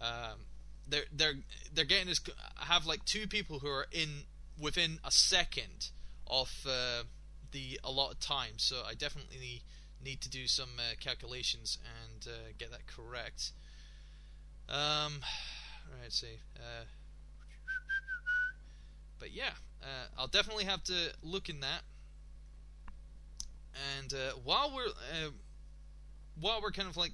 [0.00, 0.40] Um,
[0.88, 1.34] they're they're
[1.72, 2.20] they're getting this.
[2.60, 4.22] I have like two people who are in
[4.60, 5.90] within a second
[6.26, 7.04] of uh,
[7.52, 8.58] the allotted time.
[8.58, 9.62] So I definitely
[10.04, 13.52] need to do some uh, calculations and uh, get that correct.
[14.68, 15.20] Um,
[15.92, 16.38] right, let's see.
[16.56, 16.84] Uh,
[19.18, 19.50] but yeah,
[19.82, 21.82] uh, I'll definitely have to look in that.
[23.98, 25.30] And uh, while we're uh,
[26.40, 27.12] while we're kind of like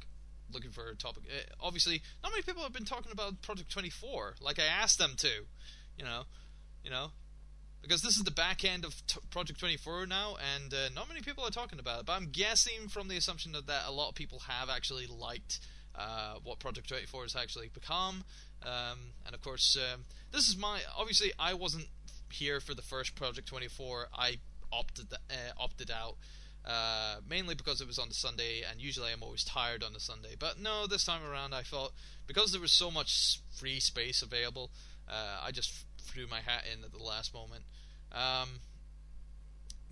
[0.53, 4.37] looking for a topic, uh, obviously, not many people have been talking about Project 24,
[4.41, 5.29] like I asked them to.
[5.99, 6.23] You know,
[6.85, 7.11] you know,
[7.83, 11.21] because this is the back end of t- Project 24 now, and uh, not many
[11.21, 12.07] people are talking about it.
[12.07, 15.61] But I'm guessing from the assumption that, that a lot of people have actually liked
[15.95, 18.25] uh, what Project 24 has actually become.
[18.67, 21.87] Um, and of course, um, this is my obviously I wasn't
[22.31, 24.09] here for the first Project 24.
[24.17, 24.39] I
[24.73, 26.17] opted uh, opted out.
[26.65, 29.99] Uh, mainly because it was on the Sunday, and usually I'm always tired on the
[29.99, 30.37] Sunday.
[30.39, 31.91] But no, this time around I thought
[32.29, 34.71] because there was so much free space available,
[35.09, 37.65] uh, I just threw my hat in at the last moment.
[38.13, 38.61] Um,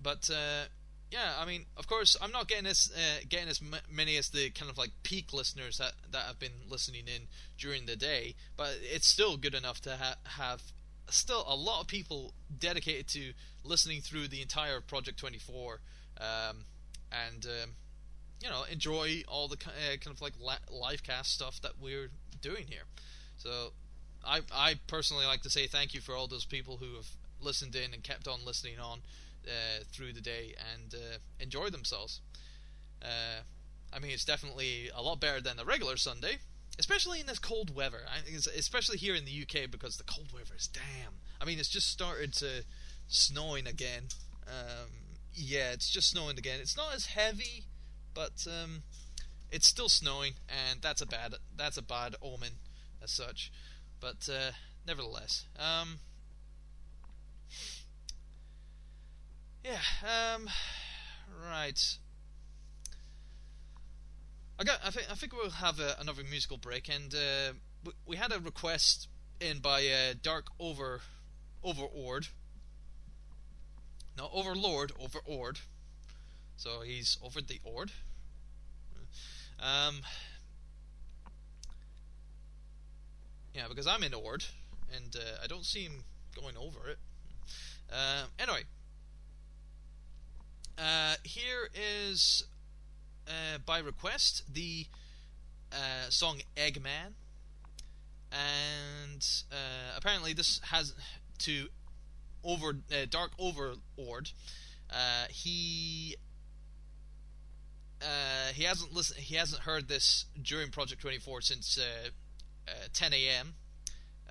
[0.01, 0.65] but uh,
[1.11, 4.49] yeah, I mean, of course, I'm not getting as uh, getting as many as the
[4.51, 8.79] kind of like peak listeners that that have been listening in during the day, but
[8.81, 10.61] it's still good enough to ha- have
[11.09, 13.33] still a lot of people dedicated to
[13.65, 15.81] listening through the entire Project 24,
[16.21, 16.65] um,
[17.11, 17.71] and um,
[18.41, 22.09] you know enjoy all the uh, kind of like la- live cast stuff that we're
[22.41, 22.83] doing here.
[23.35, 23.73] So
[24.25, 27.07] I I personally like to say thank you for all those people who have
[27.41, 29.01] listened in and kept on listening on
[29.47, 32.21] uh, through the day and uh, enjoy themselves.
[33.01, 33.41] Uh,
[33.93, 36.37] I mean, it's definitely a lot better than the regular Sunday,
[36.79, 38.01] especially in this cold weather.
[38.07, 38.19] I
[38.57, 41.13] especially here in the UK because the cold weather is damn.
[41.41, 42.63] I mean, it's just started to
[43.07, 44.03] snowing again.
[44.47, 44.89] Um,
[45.33, 46.59] yeah, it's just snowing again.
[46.61, 47.65] It's not as heavy,
[48.13, 48.83] but um,
[49.51, 52.53] it's still snowing, and that's a bad that's a bad omen
[53.03, 53.51] as such.
[53.99, 54.51] But uh,
[54.87, 55.99] nevertheless, um,
[59.63, 60.49] yeah, um,
[61.49, 61.97] right.
[64.59, 64.79] I got.
[64.83, 65.11] I think.
[65.11, 67.53] I think we'll have a, another musical break, and uh,
[68.05, 69.07] we, had a request
[69.39, 71.01] in by uh, Dark Over
[71.63, 72.27] Overord.
[74.17, 75.59] No, Overlord, Overord.
[76.57, 77.91] So he's over the Ord.
[79.59, 80.01] Um,
[83.53, 84.45] Yeah, because I'm in Ord,
[84.95, 86.03] and uh, I don't see him
[86.35, 86.97] going over it.
[87.91, 88.63] Uh, anyway,
[90.77, 92.43] uh, here is
[93.27, 94.85] uh, by request the
[95.71, 97.13] uh, song Eggman,
[98.31, 100.93] and uh, apparently this has
[101.39, 101.67] to
[102.43, 102.73] over
[103.09, 104.31] Dark Overlord.
[105.29, 106.15] he
[108.53, 109.19] he hasn't listened.
[109.19, 111.79] He hasn't heard this during Project Twenty Four since
[112.67, 113.53] uh, 10 a.m.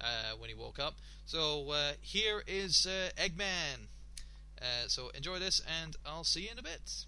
[0.01, 0.95] Uh, when he woke up.
[1.27, 2.87] So uh, here is
[3.17, 3.89] Eggman.
[4.61, 7.07] Uh, so enjoy this, and I'll see you in a bit.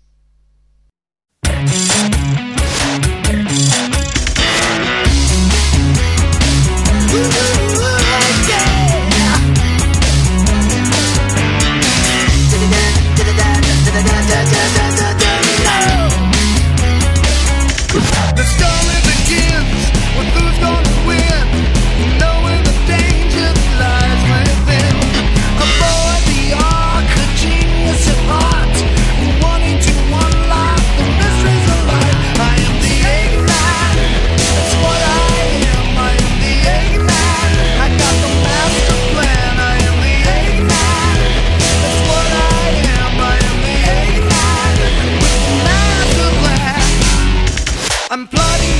[48.13, 48.72] I'm plotting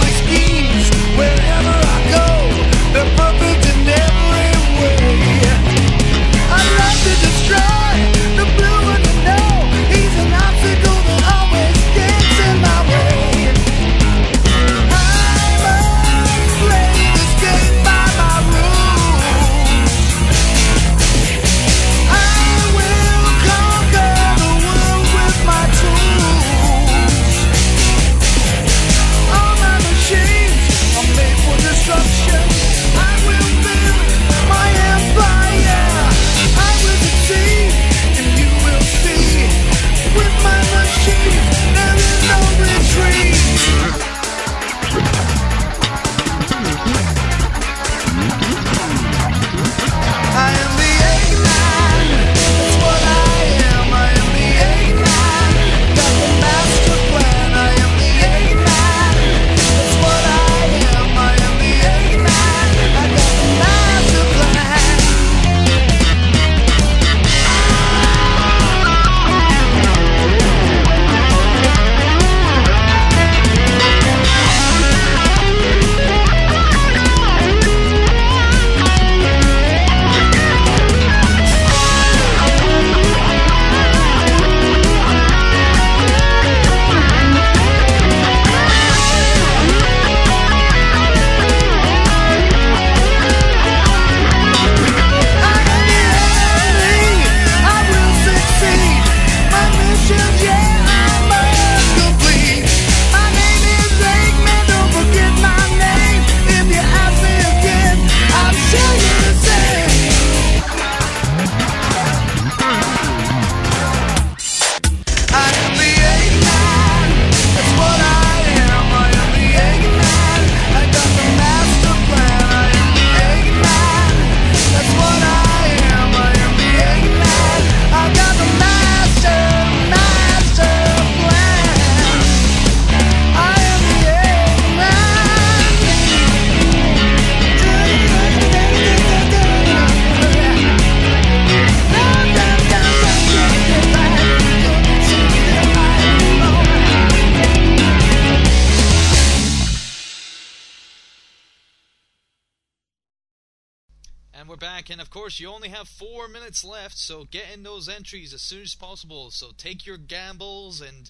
[155.23, 158.75] course, you only have four minutes left, so get in those entries as soon as
[158.75, 159.31] possible.
[159.31, 161.09] So take your gambles and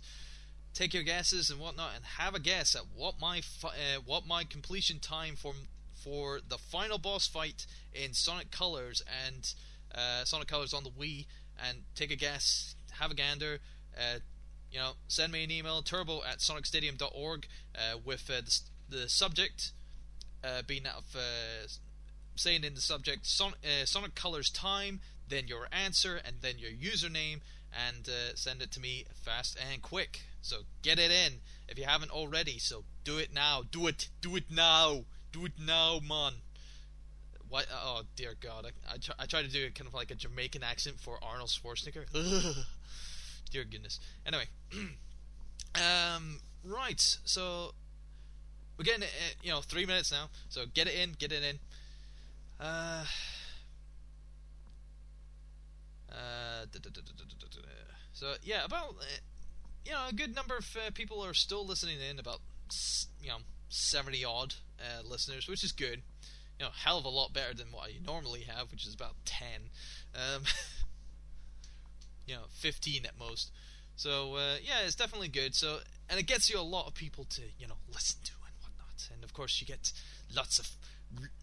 [0.74, 4.26] take your guesses and whatnot, and have a guess at what my fi- uh, what
[4.26, 5.54] my completion time for
[6.04, 9.54] for the final boss fight in Sonic Colors and
[9.94, 11.24] uh, Sonic Colors on the Wii,
[11.66, 13.60] and take a guess, have a gander.
[13.96, 14.18] Uh,
[14.70, 18.60] you know, send me an email, turbo at sonicstadium.org, uh, with uh, the,
[18.94, 19.72] the subject
[20.44, 21.66] uh, being that of uh,
[22.34, 26.70] saying in the subject Son- uh, Sonic Colors time, then your answer, and then your
[26.70, 27.40] username,
[27.72, 30.22] and uh, send it to me fast and quick.
[30.40, 32.58] So get it in if you haven't already.
[32.58, 33.62] So do it now.
[33.70, 34.08] Do it.
[34.20, 35.04] Do it now.
[35.32, 36.34] Do it now, man.
[37.48, 37.66] What?
[37.72, 38.66] Oh dear God!
[38.66, 41.18] I I, try, I try to do it kind of like a Jamaican accent for
[41.22, 42.06] Arnold Schwarzenegger.
[43.50, 44.00] dear goodness.
[44.26, 44.46] Anyway,
[45.74, 47.00] um, right.
[47.24, 47.74] So
[48.78, 50.28] we're getting, uh, you know, three minutes now.
[50.48, 51.12] So get it in.
[51.18, 51.58] Get it in.
[58.22, 59.04] So yeah, about uh,
[59.84, 62.20] you know a good number of uh, people are still listening in.
[62.20, 62.38] About
[63.20, 63.38] you know
[63.68, 66.02] seventy odd uh, listeners, which is good.
[66.60, 69.16] You know, hell of a lot better than what I normally have, which is about
[69.24, 69.70] ten.
[70.14, 70.44] Um,
[72.28, 73.50] you know, fifteen at most.
[73.96, 75.56] So uh, yeah, it's definitely good.
[75.56, 78.54] So and it gets you a lot of people to you know listen to and
[78.60, 79.08] whatnot.
[79.12, 79.92] And of course, you get
[80.32, 80.76] lots of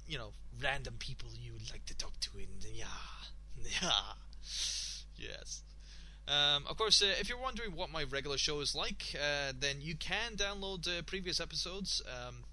[0.08, 2.38] you know random people you like to talk to.
[2.38, 2.86] And yeah,
[3.82, 4.14] yeah,
[5.18, 5.64] yes.
[6.28, 9.78] Um, of course, uh, if you're wondering what my regular show is like, uh, then
[9.82, 12.44] you can download uh, previous episodes um,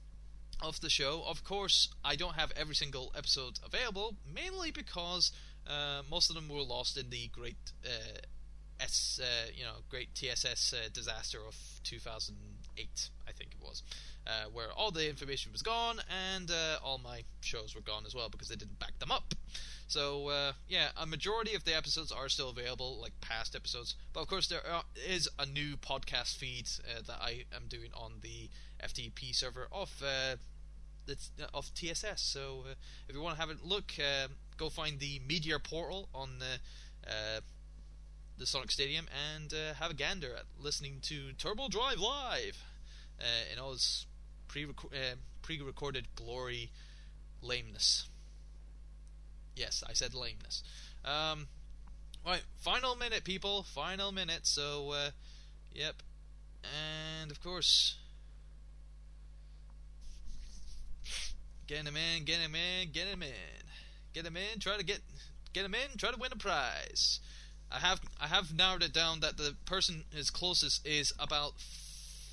[0.62, 1.22] of the show.
[1.26, 5.30] Of course, I don't have every single episode available, mainly because
[5.66, 8.20] uh, most of them were lost in the great uh,
[8.80, 11.54] S, uh, you know, great TSS disaster of
[12.76, 13.82] 2008, I think it was.
[14.26, 16.00] Uh, where all the information was gone
[16.34, 19.34] and uh, all my shows were gone as well because they didn't back them up.
[19.86, 23.94] So uh, yeah, a majority of the episodes are still available, like past episodes.
[24.12, 27.90] But of course, there are, is a new podcast feed uh, that I am doing
[27.94, 28.50] on the
[28.82, 30.36] FTP server of uh,
[31.54, 32.20] of TSS.
[32.20, 32.74] So uh,
[33.08, 33.92] if you want to have a look,
[34.56, 36.58] go find the media portal on the
[38.38, 42.65] the Sonic Stadium and have a gander at listening to Turbo Drive live
[43.52, 44.06] in all its
[44.48, 46.70] pre uh, pre-recorded glory
[47.40, 48.08] lameness.
[49.54, 50.62] Yes, I said lameness.
[51.04, 51.46] Um,
[52.26, 53.62] right, final minute, people.
[53.62, 54.46] Final minute.
[54.46, 55.10] So, uh,
[55.72, 56.02] yep.
[56.62, 57.96] And of course,
[61.66, 63.64] get him in, get him in, get him in,
[64.12, 64.58] get him in.
[64.58, 65.00] Try to get
[65.52, 65.96] get him in.
[65.96, 67.20] Try to win a prize.
[67.70, 71.54] I have I have narrowed it down that the person is closest is about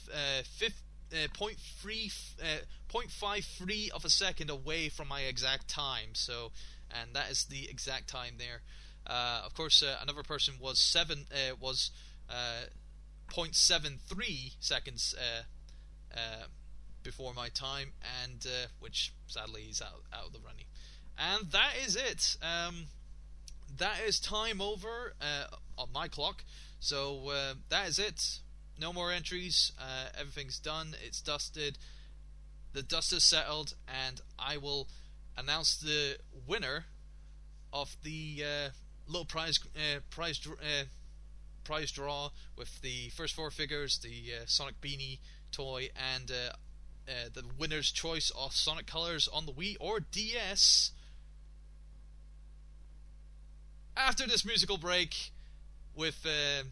[0.09, 0.75] uh, 50
[1.13, 2.45] uh, 0.3, uh,
[2.91, 6.09] 0.53 of a second away from my exact time.
[6.13, 6.51] So,
[6.89, 8.61] and that is the exact time there.
[9.05, 11.91] Uh, of course, uh, another person was seven uh, was
[12.29, 12.65] uh,
[13.31, 15.15] 0.73 seconds
[17.03, 17.91] before my time,
[18.23, 18.47] and
[18.79, 20.65] which sadly is out out of the running.
[21.17, 22.37] And that is it.
[22.41, 22.85] Um,
[23.77, 25.13] that is time over
[25.77, 26.43] on my clock.
[26.79, 27.33] So
[27.69, 28.39] that is it
[28.79, 29.71] no more entries.
[29.79, 30.95] Uh, everything's done.
[31.05, 31.77] It's dusted.
[32.73, 34.87] The dust is settled, and I will
[35.37, 36.17] announce the
[36.47, 36.85] winner
[37.71, 38.69] of the uh,
[39.07, 40.85] little prize uh, prize uh,
[41.63, 45.19] prize draw with the first four figures, the uh, Sonic Beanie
[45.51, 46.53] toy, and uh,
[47.33, 50.91] the winner's choice of Sonic Colors on the Wii or DS.
[53.95, 55.31] After this musical break,
[55.95, 56.63] with uh,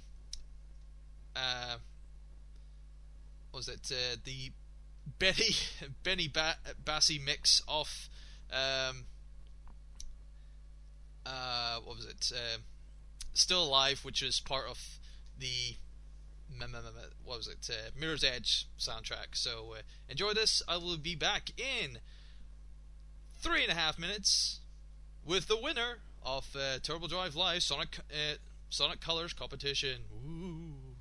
[3.53, 4.51] was it uh, the
[5.19, 5.55] Benny
[6.03, 8.09] Benny ba- Bassi mix of
[8.51, 9.05] um,
[11.25, 12.31] uh, what was it?
[12.33, 12.59] Uh,
[13.33, 14.99] Still Alive, which is part of
[15.37, 15.77] the
[17.23, 17.69] what was it?
[17.71, 19.33] Uh, Mirror's Edge soundtrack.
[19.33, 20.61] So uh, enjoy this.
[20.67, 21.99] I will be back in
[23.39, 24.59] three and a half minutes
[25.25, 28.35] with the winner of uh, Turbo Drive Live Sonic uh,
[28.69, 30.01] Sonic Colors competition.
[30.13, 30.95] Ooh.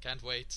[0.00, 0.56] Can't wait.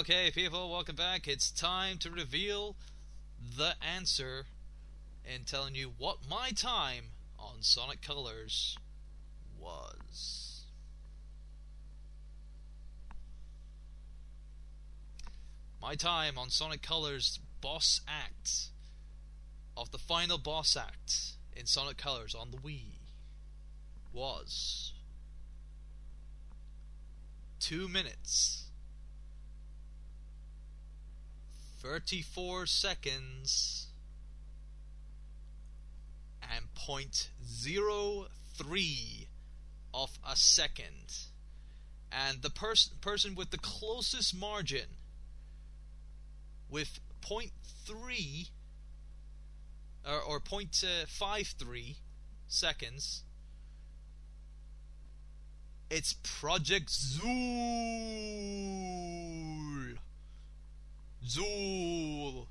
[0.00, 1.28] Okay, people, welcome back.
[1.28, 2.74] It's time to reveal
[3.58, 4.46] the answer
[5.30, 8.78] and telling you what my time on Sonic Colors
[9.58, 10.64] was.
[15.82, 18.70] My time on Sonic Colors boss act
[19.76, 23.00] of the final boss act in Sonic Colors on the Wii
[24.14, 24.94] was
[27.58, 28.69] 2 minutes
[31.80, 33.86] 34 seconds
[36.42, 39.26] and 0.03
[39.92, 41.16] of a second.
[42.12, 44.96] And the pers- person with the closest margin
[46.68, 48.50] with 0.3
[50.06, 51.96] or, or uh, 0.53
[52.48, 53.24] seconds
[55.90, 57.26] it's Project Zool.
[61.26, 62.46] Zool.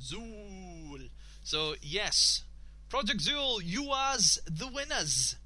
[0.00, 1.10] Zool.
[1.44, 2.44] So, yes,
[2.88, 5.36] Project Zool, you was the winners.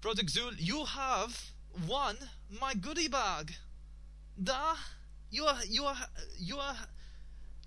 [0.00, 1.50] Project Zool, you have
[1.86, 2.16] won
[2.60, 3.54] my goodie bag.
[4.42, 4.74] Da,
[5.30, 5.96] you are, you are,
[6.38, 6.76] you are,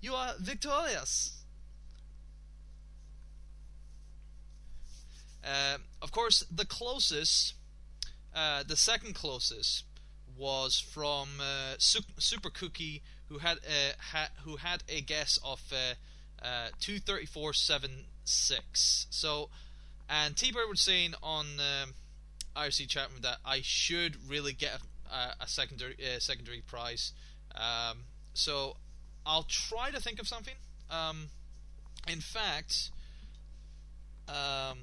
[0.00, 1.36] you are victorious.
[5.44, 7.54] Uh, of course, the closest,
[8.34, 9.84] uh, the second closest,
[10.40, 16.44] was from uh, Super Cookie, who had a ha- who had a guess of uh,
[16.44, 19.06] uh, two thirty four seven six.
[19.10, 19.50] So,
[20.08, 21.92] and T Bird was saying on um,
[22.56, 24.80] IRC chat that I should really get
[25.12, 27.12] a, a secondary uh, secondary prize.
[27.54, 28.76] Um, so,
[29.26, 30.54] I'll try to think of something.
[30.90, 31.28] Um,
[32.08, 32.90] in fact,
[34.26, 34.78] um,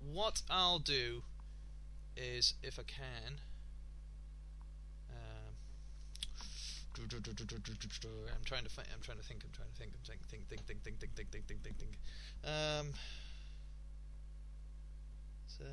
[0.00, 1.22] what I'll do
[2.16, 3.40] is, if I can,
[5.10, 5.54] um,
[6.96, 9.42] I'm trying to find, I'm trying to think.
[9.44, 9.92] I'm trying to think.
[9.94, 10.48] I'm trying to think.
[10.48, 10.66] Think.
[10.66, 10.82] Think.
[10.82, 10.98] Think.
[11.00, 11.14] Think.
[11.14, 11.30] Think.
[11.30, 11.46] Think.
[11.46, 11.62] Think.
[11.62, 11.78] Think.
[11.78, 11.98] Think.
[12.44, 12.92] Um.
[15.46, 15.64] So.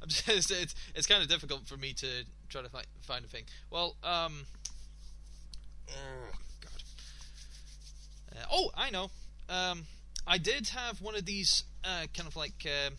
[0.00, 2.06] I'm just, it's it's kind of difficult for me to
[2.48, 3.44] try to find find a thing.
[3.70, 4.46] Well, um.
[5.90, 6.82] Oh God.
[8.36, 9.10] Uh, oh, I know.
[9.48, 9.86] Um,
[10.30, 12.90] I did have one of these uh, kind of like uh,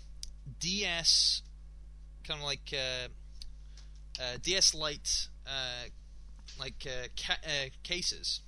[0.60, 1.44] DS,
[2.28, 3.08] kind of like uh,
[4.20, 5.90] uh, DS Lite, uh,
[6.60, 8.42] like ca- cases,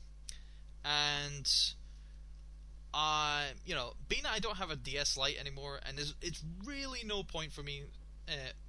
[0.84, 1.48] and
[2.92, 7.02] I, you know, being that I don't have a DS Lite anymore, and it's really
[7.06, 7.84] no point for me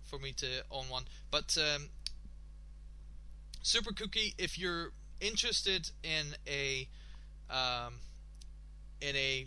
[0.04, 1.04] for me to own one.
[1.30, 1.88] But um,
[3.62, 4.92] Super Cookie, if you're
[5.22, 6.86] interested in a
[7.48, 7.94] um,
[9.00, 9.46] in a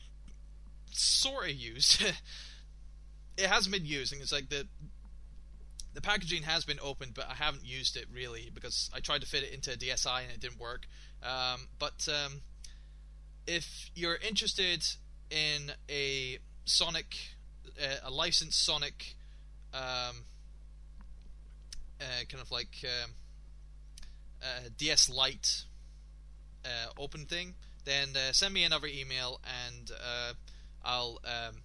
[0.91, 2.01] sort of use.
[3.38, 4.67] it hasn't been used, and it's like the
[5.93, 9.27] the packaging has been opened, but I haven't used it really because I tried to
[9.27, 10.88] fit it into a DSi and it didn't work.
[11.23, 12.41] Um, but um,
[13.47, 14.86] if you're interested
[15.31, 17.15] in a Sonic,
[17.81, 19.15] uh, a licensed Sonic,
[19.73, 20.25] um,
[22.01, 23.11] uh, kind of like um,
[24.43, 25.63] uh, DS Lite
[26.97, 27.53] open thing,
[27.86, 30.33] then uh, send me another email and uh,
[30.86, 31.55] I'll um,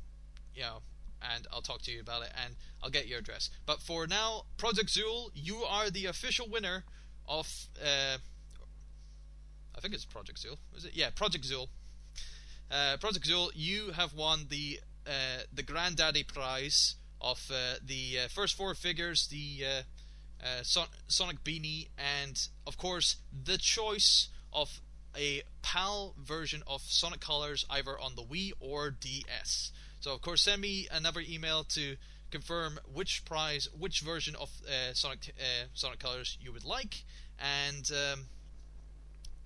[0.55, 0.79] you know
[1.23, 3.51] and I'll talk to you about it and I'll get your address.
[3.67, 6.85] But for now, Project Zool, you are the official winner
[7.29, 7.47] of
[7.81, 8.19] uh,
[9.75, 10.57] I think it's Project Zool.
[10.77, 10.93] Is it?
[10.95, 11.69] Yeah, Project Zool.
[12.71, 18.29] Uh, Project Zool, you have won the uh, the Granddaddy prize of uh, the uh,
[18.29, 19.65] first four figures, the
[20.63, 24.81] Son- Sonic Beanie, and of course the choice of
[25.17, 29.73] a PAL version of Sonic Colors either on the Wii or DS.
[30.01, 31.97] So of course, send me another email to
[32.31, 37.05] confirm which prize, which version of uh, Sonic uh, Sonic Colors you would like,
[37.39, 38.27] and um,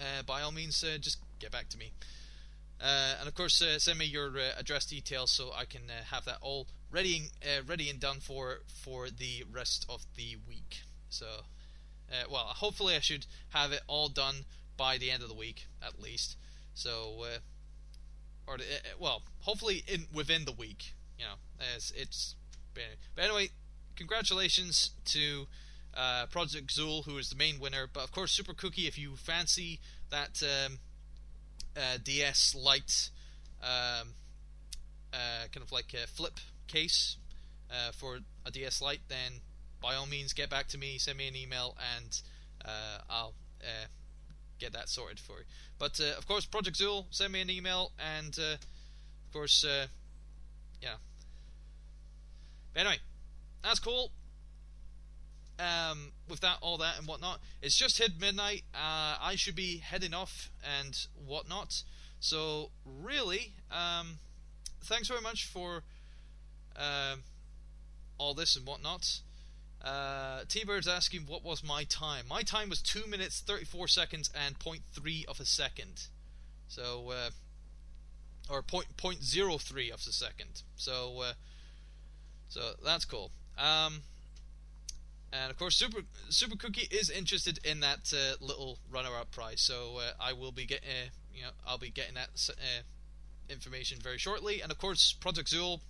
[0.00, 1.92] uh, by all means, uh, just get back to me.
[2.80, 6.38] Uh, and of course, uh, send me your address details so I can have that
[6.40, 10.82] all ready, and, ready and done for for the rest of the week.
[11.08, 11.26] So,
[12.30, 14.44] well, hopefully, I should have it all done
[14.76, 16.36] by the end of the week at least.
[16.74, 17.38] So, uh,
[18.46, 18.58] or uh,
[18.98, 20.94] well, hopefully in within the week.
[21.18, 22.34] You know, as it's.
[23.14, 23.50] But anyway,
[23.94, 25.46] congratulations to
[25.96, 27.88] uh, Project Zool, who is the main winner.
[27.90, 30.78] But of course, Super Cookie, if you fancy that um,
[31.76, 33.10] uh, DS Lite
[33.62, 34.14] um,
[35.12, 37.16] uh, kind of like a flip case
[37.70, 39.40] uh, for a DS Lite, then
[39.80, 42.20] by all means get back to me, send me an email, and
[43.08, 43.34] I'll
[44.64, 45.44] get that sorted for you.
[45.78, 49.86] But uh, of course, Project Zool, send me an email, and uh, of course, uh,
[50.80, 50.96] yeah,
[52.72, 52.98] But anyway,
[53.62, 54.10] that's cool.
[55.58, 58.62] Um, with that, all that, and whatnot, it's just hit midnight.
[58.74, 60.50] Uh, I should be heading off
[60.80, 61.82] and whatnot.
[62.18, 64.18] So really, um,
[64.82, 65.82] thanks very much for
[66.76, 67.16] uh,
[68.18, 69.20] all this and whatnot.
[69.84, 72.24] Uh, T-Bird's asking what was my time.
[72.28, 76.06] My time was two minutes thirty four seconds and 0.3 of a second.
[76.68, 77.30] So, uh,
[78.50, 80.62] or point point zero three of a second.
[80.76, 81.32] So, uh,
[82.48, 83.30] so that's cool.
[83.58, 84.02] Um,
[85.32, 89.60] and of course, Super Super Cookie is interested in that uh, little runner-up prize.
[89.60, 92.82] So uh, I will be getting, uh, you know, I'll be getting that uh,
[93.48, 94.62] information very shortly.
[94.62, 95.80] And of course, Project Zool,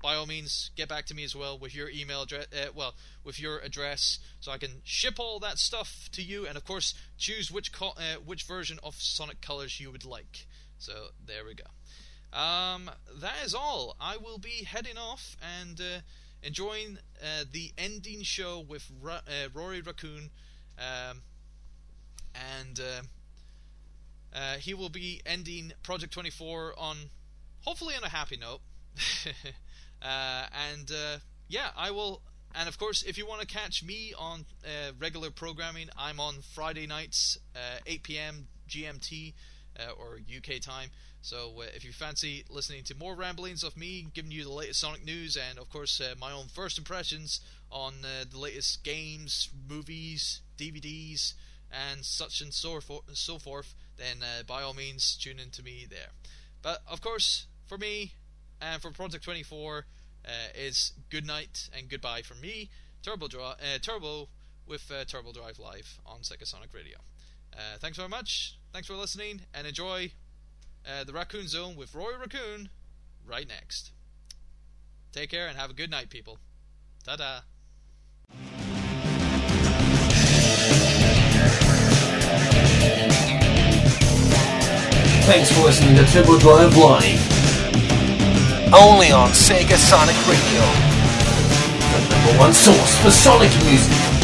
[0.00, 2.46] by all means, get back to me as well with your email address.
[2.52, 2.94] Uh, well,
[3.24, 6.46] with your address, so I can ship all that stuff to you.
[6.46, 10.46] And of course, choose which co- uh, which version of Sonic Colors you would like.
[10.78, 12.38] So there we go.
[12.38, 12.90] Um,
[13.20, 13.96] that is all.
[14.00, 16.00] I will be heading off and uh,
[16.42, 20.30] enjoying uh, the ending show with Ra- uh, Rory Raccoon,
[20.78, 21.22] um,
[22.34, 22.80] and
[24.34, 26.96] uh, he will be ending Project 24 on
[27.62, 28.60] hopefully on a happy note.
[30.02, 32.22] Uh, and uh, yeah, I will.
[32.54, 36.42] And of course, if you want to catch me on uh, regular programming, I'm on
[36.54, 37.38] Friday nights,
[37.86, 38.48] 8 p.m.
[38.68, 39.34] GMT
[39.98, 40.90] or UK time.
[41.22, 44.80] So uh, if you fancy listening to more ramblings of me, giving you the latest
[44.80, 47.40] Sonic news, and of course uh, my own first impressions
[47.70, 51.34] on uh, the latest games, movies, DVDs,
[51.70, 55.86] and such and so, for- so forth, then by all means tune in to me
[55.88, 56.10] there.
[56.62, 58.14] But of course, for me
[58.60, 59.86] and for Project 24,
[60.24, 62.70] uh, is good night and goodbye from me,
[63.02, 64.28] Turbo, Dri- uh, Turbo
[64.66, 66.98] with uh, Turbo Drive Live on Sega Sonic Radio.
[67.80, 68.56] thanks very much.
[68.72, 70.12] Thanks for listening, and enjoy
[70.86, 72.70] uh, the Raccoon Zone with Roy Raccoon
[73.26, 73.92] right next.
[75.12, 76.38] Take care and have a good night, people.
[77.04, 77.40] Ta da!
[85.26, 87.39] Thanks for listening to Turbo Drive Live.
[88.72, 90.62] Only on Sega Sonic Radio.
[91.90, 94.19] The number one source for Sonic music.